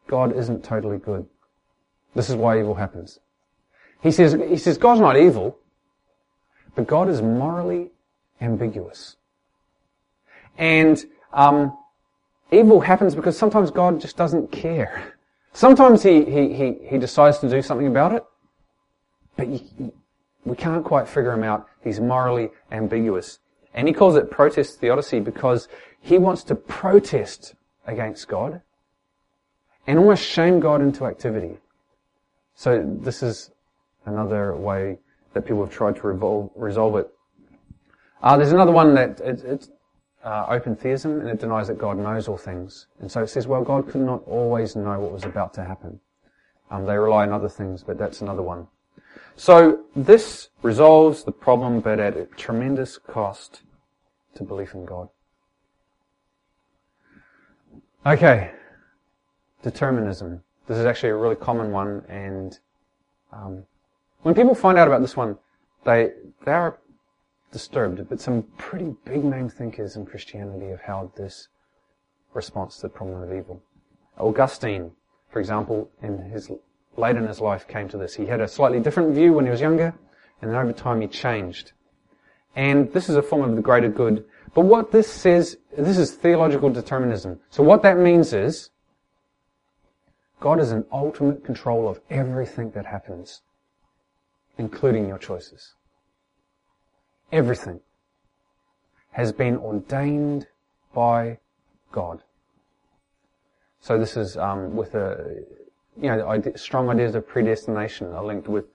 [0.07, 1.27] God isn't totally good.
[2.15, 3.19] This is why evil happens.
[4.01, 5.59] He says, he says God's not evil,
[6.73, 7.91] but God is morally
[8.41, 9.15] ambiguous.
[10.57, 11.77] And um,
[12.51, 15.13] evil happens because sometimes God just doesn't care.
[15.53, 18.23] Sometimes he, he, he, he decides to do something about it,
[19.37, 19.93] but you,
[20.45, 21.67] we can't quite figure him out.
[21.83, 23.37] He's morally ambiguous.
[23.75, 25.67] And he calls it protest theodicy because
[26.05, 27.55] he wants to protest
[27.87, 28.61] against God
[29.87, 31.57] and almost shame God into activity.
[32.53, 33.49] So this is
[34.05, 34.99] another way
[35.33, 37.09] that people have tried to revol- resolve it.
[38.21, 39.71] Uh, there's another one that it, it's
[40.23, 42.85] uh, open theism, and it denies that God knows all things.
[42.99, 45.99] And so it says, well, God could not always know what was about to happen.
[46.69, 48.67] Um, they rely on other things, but that's another one.
[49.37, 53.63] So this resolves the problem, but at a tremendous cost
[54.35, 55.09] to belief in God.
[58.07, 58.51] Okay,
[59.63, 60.43] determinism.
[60.67, 62.59] This is actually a really common one, and
[63.33, 63.63] um,
[64.21, 65.39] when people find out about this one,
[65.85, 66.11] they
[66.45, 66.77] they are
[67.51, 68.07] disturbed.
[68.07, 71.47] But some pretty big name thinkers in Christianity have held this
[72.35, 73.63] response to the problem of evil.
[74.19, 74.91] Augustine,
[75.31, 76.51] for example, in his
[76.97, 78.13] late in his life came to this.
[78.13, 79.95] He had a slightly different view when he was younger,
[80.43, 81.71] and then over time he changed.
[82.55, 84.25] And this is a form of the greater good.
[84.53, 87.39] But what this says, this is theological determinism.
[87.49, 88.69] So what that means is,
[90.39, 93.41] God is in ultimate control of everything that happens,
[94.57, 95.73] including your choices.
[97.31, 97.81] Everything
[99.11, 100.47] has been ordained
[100.93, 101.39] by
[101.91, 102.21] God.
[103.79, 105.43] So this is um, with a
[105.99, 108.65] you know, strong ideas of predestination are linked with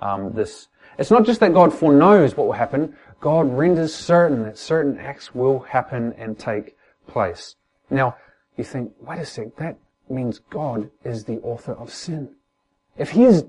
[0.00, 0.68] um, this.
[0.98, 2.96] It's not just that God foreknows what will happen.
[3.20, 7.56] God renders certain that certain acts will happen and take place.
[7.90, 8.16] Now,
[8.56, 12.34] you think, wait a sec, that means God is the author of sin.
[12.96, 13.44] If He is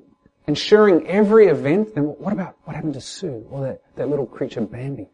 [0.47, 4.61] ensuring every event, then what about what happened to Sue or that, that little creature
[4.61, 5.09] Bambi?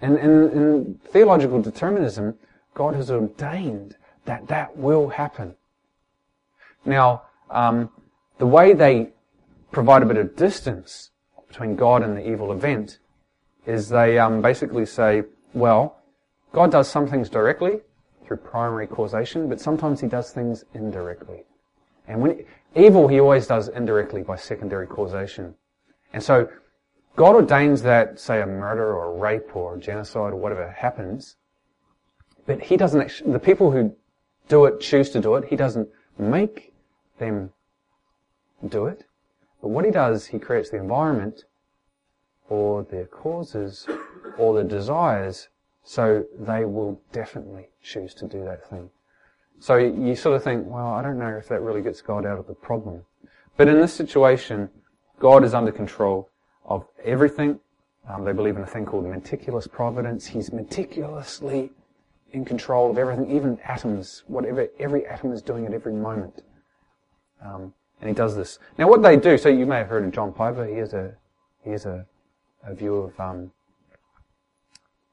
[0.00, 2.38] And in theological determinism,
[2.72, 5.56] God has ordained that that will happen.
[6.84, 7.90] Now, um,
[8.38, 9.10] the way they
[9.70, 11.09] provide a bit of distance
[11.50, 13.00] between God and the evil event
[13.66, 16.00] is they um, basically say, well,
[16.52, 17.80] God does some things directly
[18.24, 21.42] through primary causation, but sometimes he does things indirectly.
[22.06, 22.44] And when
[22.76, 25.54] evil, he always does indirectly by secondary causation.
[26.12, 26.48] And so
[27.16, 31.36] God ordains that, say, a murder or a rape or genocide or whatever happens,
[32.46, 33.94] but he doesn't actually, the people who
[34.48, 36.72] do it, choose to do it, he doesn't make
[37.18, 37.52] them
[38.68, 39.04] do it.
[39.60, 41.44] But what he does, he creates the environment
[42.48, 43.86] or their causes
[44.38, 45.48] or the desires
[45.82, 48.90] so they will definitely choose to do that thing.
[49.58, 52.38] So you sort of think, well, I don't know if that really gets God out
[52.38, 53.02] of the problem.
[53.56, 54.70] But in this situation,
[55.18, 56.30] God is under control
[56.64, 57.60] of everything.
[58.08, 60.26] Um, they believe in a thing called meticulous providence.
[60.26, 61.70] He's meticulously
[62.32, 66.42] in control of everything, even atoms, whatever every atom is doing at every moment.
[67.44, 68.58] Um, and he does this.
[68.78, 70.64] Now, what they do, so you may have heard of John Piper.
[70.66, 71.14] He has a
[71.62, 72.06] he has a,
[72.64, 73.52] a view of um,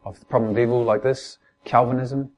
[0.05, 1.37] of the problem of evil like this.
[1.65, 2.31] Calvinism.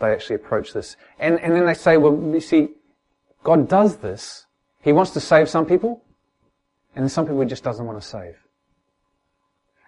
[0.00, 2.70] They actually approach this, and and then they say, well, you see,
[3.44, 4.46] God does this.
[4.82, 6.02] He wants to save some people,
[6.96, 8.36] and some people he just doesn't want to save.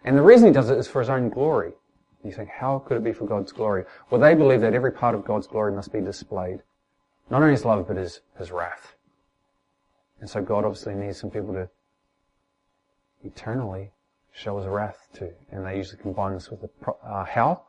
[0.05, 1.73] And the reason he does it is for his own glory.
[2.25, 3.85] You think, how could it be for God's glory?
[4.11, 6.61] Well, they believe that every part of God's glory must be displayed.
[7.33, 8.95] Not only his love, but his, his wrath.
[10.21, 11.67] And so God obviously needs some people to
[13.25, 13.91] eternally
[14.33, 15.31] show his wrath to.
[15.51, 16.69] And they usually combine this with the
[17.03, 17.69] uh, hell.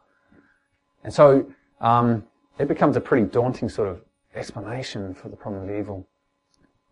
[1.05, 1.45] And so
[1.80, 2.26] um,
[2.59, 4.01] it becomes a pretty daunting sort of
[4.36, 6.09] explanation for the problem of evil.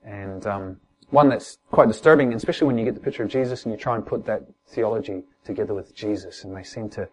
[0.06, 0.78] And um,
[1.10, 3.96] one that's quite disturbing, especially when you get the picture of Jesus and you try
[3.96, 7.10] and put that theology together with Jesus, and they seem to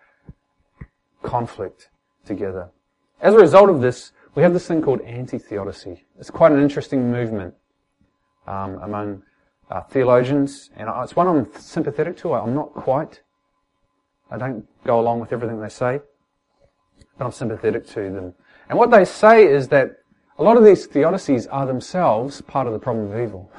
[1.25, 1.89] conflict
[2.25, 2.69] together.
[3.21, 6.05] As a result of this, we have this thing called anti-theodicy.
[6.17, 7.55] It's quite an interesting movement
[8.47, 9.25] um, among
[9.69, 12.35] uh, theologians, and it's one I'm sympathetic to.
[12.35, 13.21] I'm not quite.
[14.31, 15.99] I don't go along with everything they say,
[17.19, 18.33] but I'm sympathetic to them.
[18.69, 19.97] And what they say is that
[20.39, 23.51] a lot of these theodicies are themselves part of the problem of evil.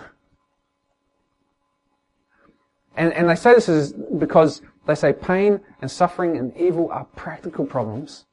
[2.95, 7.03] And, and they say this is because they say pain and suffering and evil are
[7.17, 8.27] practical problems.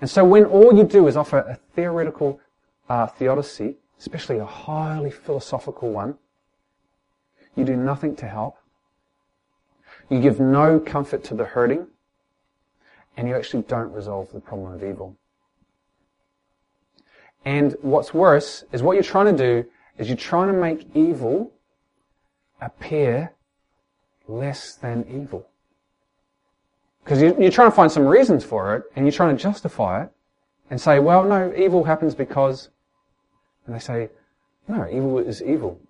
[0.00, 2.40] And so when all you do is offer a theoretical
[2.88, 6.16] uh, theodicy, especially a highly philosophical one,
[7.54, 8.56] you do nothing to help.
[10.10, 11.86] You give no comfort to the hurting,
[13.16, 15.16] and you actually don't resolve the problem of evil.
[17.44, 19.68] And what's worse is what you're trying to do
[19.98, 21.52] is you're trying to make evil
[22.60, 23.32] appear
[24.28, 25.48] less than evil.
[27.06, 30.10] Because you're trying to find some reasons for it, and you're trying to justify it,
[30.70, 32.70] and say, well, no, evil happens because,
[33.64, 34.08] and they say,
[34.66, 35.80] no, evil is evil.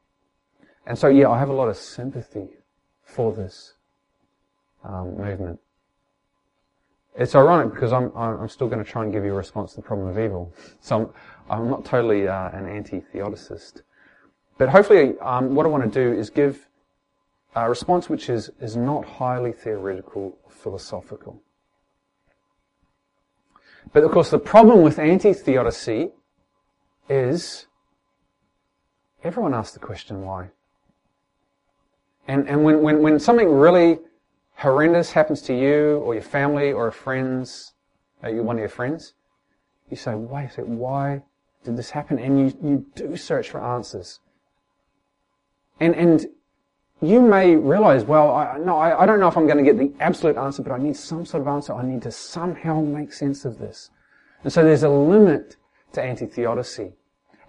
[0.86, 2.48] And so, yeah, I have a lot of sympathy
[3.02, 3.72] for this
[4.84, 5.58] um, movement.
[7.14, 9.76] It's ironic because I'm, I'm still going to try and give you a response to
[9.76, 10.52] the problem of evil.
[10.82, 11.14] So
[11.48, 13.80] I'm, I'm not totally uh, an anti-theodicist.
[14.58, 16.68] But hopefully um, what I want to do is give
[17.64, 21.40] a response which is, is not highly theoretical or philosophical.
[23.92, 26.10] But of course the problem with anti-theodicy
[27.08, 27.66] is
[29.24, 30.50] everyone asks the question why.
[32.28, 34.00] And, and when, when, when something really
[34.56, 37.72] horrendous happens to you or your family or a friends,
[38.22, 39.14] uh, one of your friends,
[39.88, 41.22] you say, wait a second, why
[41.64, 42.18] did this happen?
[42.18, 44.20] And you, you do search for answers.
[45.78, 46.26] And, and
[47.02, 49.78] you may realize, well, I, no, I, I don't know if I'm going to get
[49.78, 51.74] the absolute answer, but I need some sort of answer.
[51.74, 53.90] I need to somehow make sense of this.
[54.44, 55.56] And so there's a limit
[55.92, 56.92] to anti-theodicy.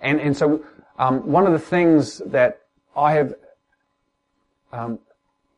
[0.02, 0.64] And, and so
[1.00, 2.62] um, one of the things that
[2.96, 3.36] I have
[4.74, 5.00] um,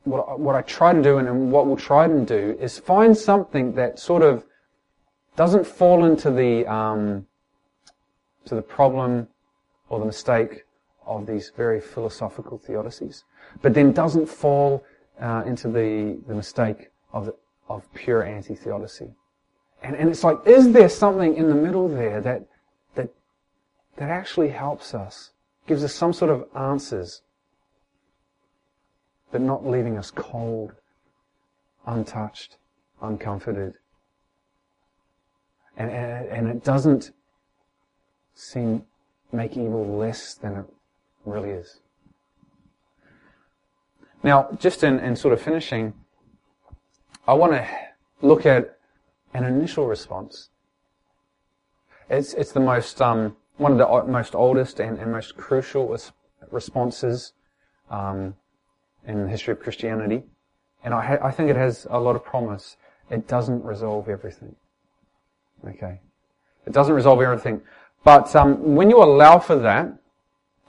[0.04, 3.16] what, what I try to do and, and what we'll try to do is find
[3.16, 4.44] something that sort of
[5.36, 7.26] doesn't fall into the um,
[8.46, 9.28] to the problem
[9.88, 10.64] or the mistake
[11.06, 13.24] of these very philosophical theodicies,
[13.62, 14.84] but then doesn't fall
[15.20, 17.34] uh, into the, the mistake of, the,
[17.68, 19.14] of pure anti-theodicy.
[19.82, 22.46] And, and it's like, is there something in the middle there that,
[22.94, 23.10] that,
[23.96, 25.32] that actually helps us,
[25.66, 27.22] gives us some sort of answers
[29.30, 30.72] but not leaving us cold,
[31.86, 32.56] untouched,
[33.00, 33.74] uncomforted.
[35.76, 37.12] And, and, and it doesn't
[38.34, 38.84] seem
[39.32, 40.66] make evil less than it
[41.30, 41.80] really is.
[44.22, 45.94] Now, just in, in sort of finishing,
[47.26, 47.66] I want to
[48.20, 48.78] look at
[49.32, 50.50] an initial response.
[52.08, 55.96] It's, it's the most, um, one of the most oldest and, and most crucial
[56.50, 57.32] responses
[57.88, 58.34] um,
[59.06, 60.24] in the history of Christianity.
[60.82, 62.76] And I, ha- I think it has a lot of promise.
[63.10, 64.56] It doesn't resolve everything.
[65.66, 66.00] Okay.
[66.66, 67.62] It doesn't resolve everything.
[68.04, 69.92] But um, when you allow for that,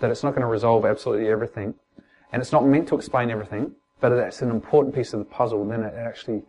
[0.02, 1.76] that it's not going to resolve absolutely everything,
[2.32, 5.66] and it's not meant to explain everything, but it's an important piece of the puzzle,
[5.68, 6.43] then it actually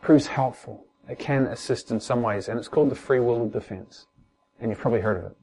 [0.00, 0.84] proves helpful.
[1.08, 4.06] It can assist in some ways, and it's called the free will defense.
[4.60, 5.36] And you've probably heard of it.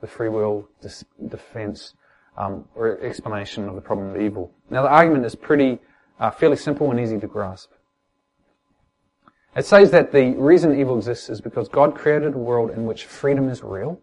[0.00, 1.94] The free will dis- defense
[2.36, 4.52] um, or explanation of the problem of evil.
[4.70, 5.80] Now the argument is pretty,
[6.20, 7.70] uh, fairly simple and easy to grasp.
[9.56, 13.06] It says that the reason evil exists is because God created a world in which
[13.06, 14.00] freedom is real,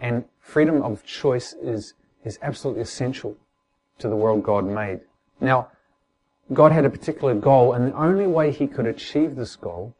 [0.00, 3.36] and freedom of choice is, is absolutely essential
[3.98, 5.00] to the world God made.
[5.40, 5.68] Now,
[6.52, 9.94] God had a particular goal, and the only way he could achieve this goal,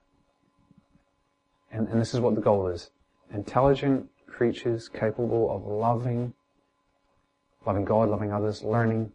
[1.72, 2.90] and, and this is what the goal is,
[3.32, 6.34] intelligent creatures capable of loving
[7.66, 9.11] loving God, loving others, learning,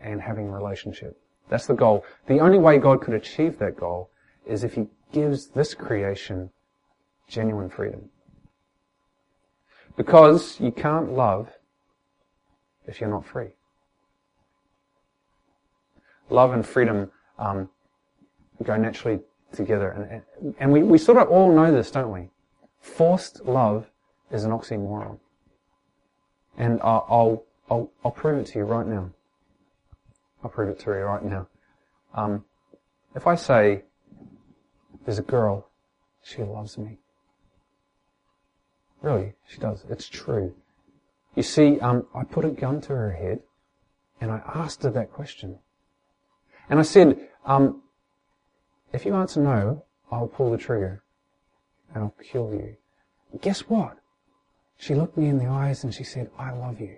[0.00, 1.16] and having relationship.
[1.48, 2.04] That's the goal.
[2.26, 4.10] The only way God could achieve that goal
[4.44, 6.50] is if He gives this creation
[7.28, 8.10] genuine freedom.
[9.96, 11.50] Because you can't love
[12.86, 13.50] if you're not free.
[16.30, 17.68] Love and freedom um,
[18.62, 19.20] go naturally
[19.52, 20.22] together.
[20.40, 22.30] And, and we, we sort of all know this, don't we?
[22.80, 23.86] Forced love
[24.30, 25.18] is an oxymoron.
[26.56, 29.10] And I'll, I'll I'll, prove it to you right now.
[30.42, 31.48] I'll prove it to you right now.
[32.14, 32.44] Um,
[33.14, 33.84] if I say,
[35.04, 35.68] there's a girl,
[36.22, 36.98] she loves me.
[39.04, 39.84] Really, she does.
[39.90, 40.54] It's true.
[41.34, 43.40] You see, um, I put a gun to her head
[44.18, 45.58] and I asked her that question.
[46.70, 47.82] And I said, um,
[48.94, 51.02] if you answer no, I'll pull the trigger.
[51.92, 52.76] and I'll kill you.
[53.42, 53.98] Guess what?
[54.78, 56.96] She looked me in the eyes and she said, I love you.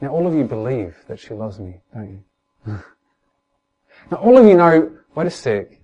[0.00, 2.24] Now all of you believe that she loves me, don't
[2.66, 2.72] you?
[4.10, 5.78] now all of you know, wait a sec,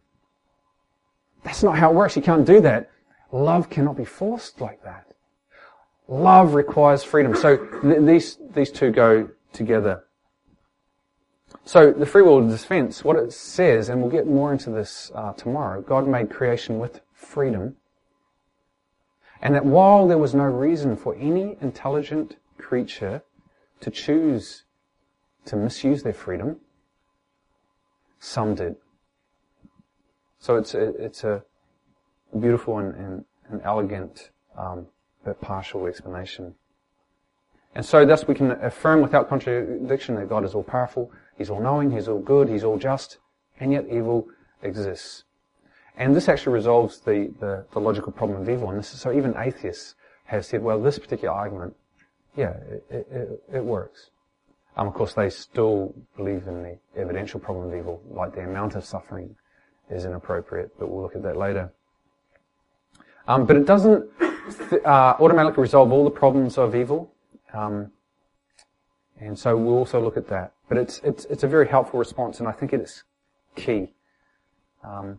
[1.44, 2.16] that's not how it works.
[2.16, 2.90] You can't do that.
[3.33, 5.07] Love cannot be forced like that.
[6.09, 7.35] Love requires freedom.
[7.35, 10.05] So th- these, these two go together.
[11.64, 15.33] So the free will defense, what it says, and we'll get more into this uh,
[15.33, 17.77] tomorrow, God made creation with freedom.
[19.43, 23.22] And that while there was no reason for any intelligent creature
[23.81, 24.64] to choose
[25.45, 26.59] to misuse their freedom,
[28.18, 28.77] some did.
[30.39, 31.45] So it's a, it's a
[32.41, 34.87] beautiful and, and, and elegant um,
[35.24, 36.55] but partial explanation.
[37.74, 41.61] And so thus we can affirm without contradiction that God is all powerful, He's all
[41.61, 43.18] knowing, He's all good, He's all just,
[43.61, 44.26] and yet evil
[44.62, 45.24] exists.
[45.97, 48.70] And this actually resolves the, the, the logical problem of evil.
[48.70, 51.74] And is, so even atheists have said, well, this particular argument,
[52.37, 52.55] yeah,
[52.91, 54.11] it, it, it works.
[54.76, 58.74] Um, of course, they still believe in the evidential problem of evil, like the amount
[58.74, 59.34] of suffering
[59.91, 61.72] is inappropriate, but we'll look at that later.
[63.29, 64.09] Um, but it doesn't
[64.70, 67.12] th- uh, automatically resolve all the problems of evil,
[67.53, 67.91] um,
[69.18, 70.53] and so we'll also look at that.
[70.68, 73.03] But it's it's it's a very helpful response, and I think it is
[73.57, 73.93] key,
[74.85, 75.18] um,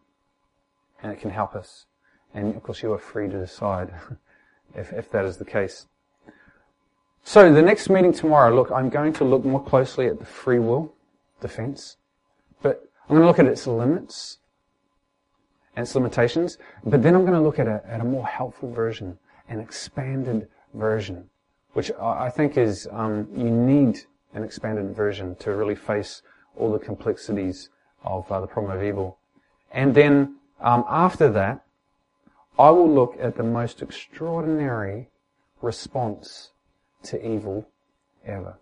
[1.04, 1.86] and it can help us.
[2.34, 3.94] And of course, you are free to decide
[4.76, 5.88] if if that is the case.
[7.24, 10.60] So the next meeting tomorrow, look, I'm going to look more closely at the free
[10.60, 10.94] will
[11.42, 11.98] defense,
[12.62, 14.38] but I'm going to look at its limits
[15.78, 18.72] and its limitations, but then I'm going to look at a, at a more helpful
[18.72, 21.30] version, an expanded version,
[21.74, 24.00] which I think is, um, you need
[24.34, 26.24] an expanded version to really face
[26.56, 27.70] all the complexities
[28.04, 29.20] of uh, the problem of evil.
[29.72, 31.64] And then um, after that,
[32.58, 35.10] I will look at the most extraordinary
[35.62, 36.54] response
[37.04, 37.70] to evil
[38.26, 38.58] ever.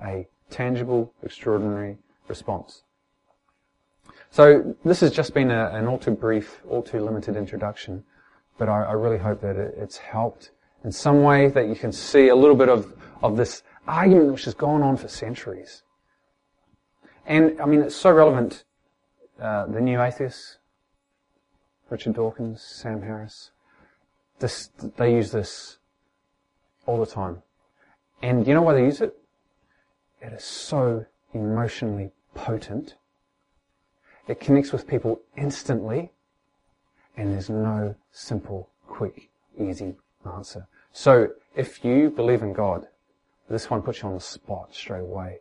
[0.00, 1.98] A tangible, extraordinary
[2.28, 2.84] response.
[4.30, 8.04] So this has just been a, an all too brief, all too limited introduction,
[8.58, 10.52] but I, I really hope that it, it's helped
[10.84, 14.44] in some way that you can see a little bit of, of this argument which
[14.44, 15.82] has gone on for centuries.
[17.26, 18.64] And I mean, it's so relevant.
[19.40, 20.58] Uh, the New Atheists,
[21.88, 23.50] Richard Dawkins, Sam Harris,
[24.38, 25.78] this, they use this
[26.86, 27.42] all the time.
[28.22, 29.16] And you know why they use it?
[30.20, 32.94] It is so emotionally potent
[34.30, 36.12] it connects with people instantly,
[37.16, 39.28] and there's no simple, quick,
[39.58, 40.68] easy answer.
[40.92, 42.86] So if you believe in God,
[43.48, 45.38] this one puts you on the spot straight away.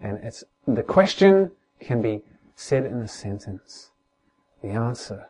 [0.00, 1.50] And it's, the question
[1.80, 2.22] can be
[2.54, 3.90] said in a sentence.
[4.62, 5.26] The answer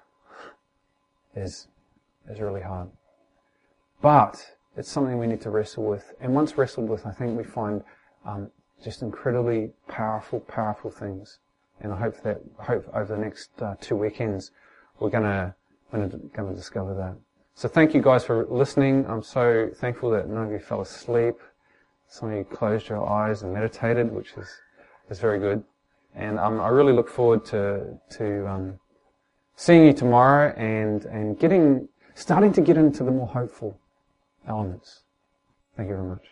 [1.35, 1.69] is,
[2.29, 2.91] is really hard.
[4.03, 6.13] But it's something we need to wrestle with.
[6.21, 7.83] And once wrestled with, I think we find
[8.27, 8.51] um,
[8.83, 11.39] just incredibly powerful, powerful things
[11.81, 14.53] and I hope that hope over the next uh, two weekends
[14.99, 15.55] we're gonna
[15.93, 17.17] gonna discover that.
[17.55, 19.07] So thank you guys for listening.
[19.09, 21.37] I'm so thankful that none of you fell asleep.
[22.09, 24.49] Some of you closed your eyes and meditated, which is
[25.11, 25.63] is very good.
[26.15, 28.79] And um, I really look forward to to um,
[29.57, 33.79] seeing you tomorrow and and getting starting to get into the more hopeful
[34.47, 35.03] elements.
[35.77, 36.25] Thank you very much.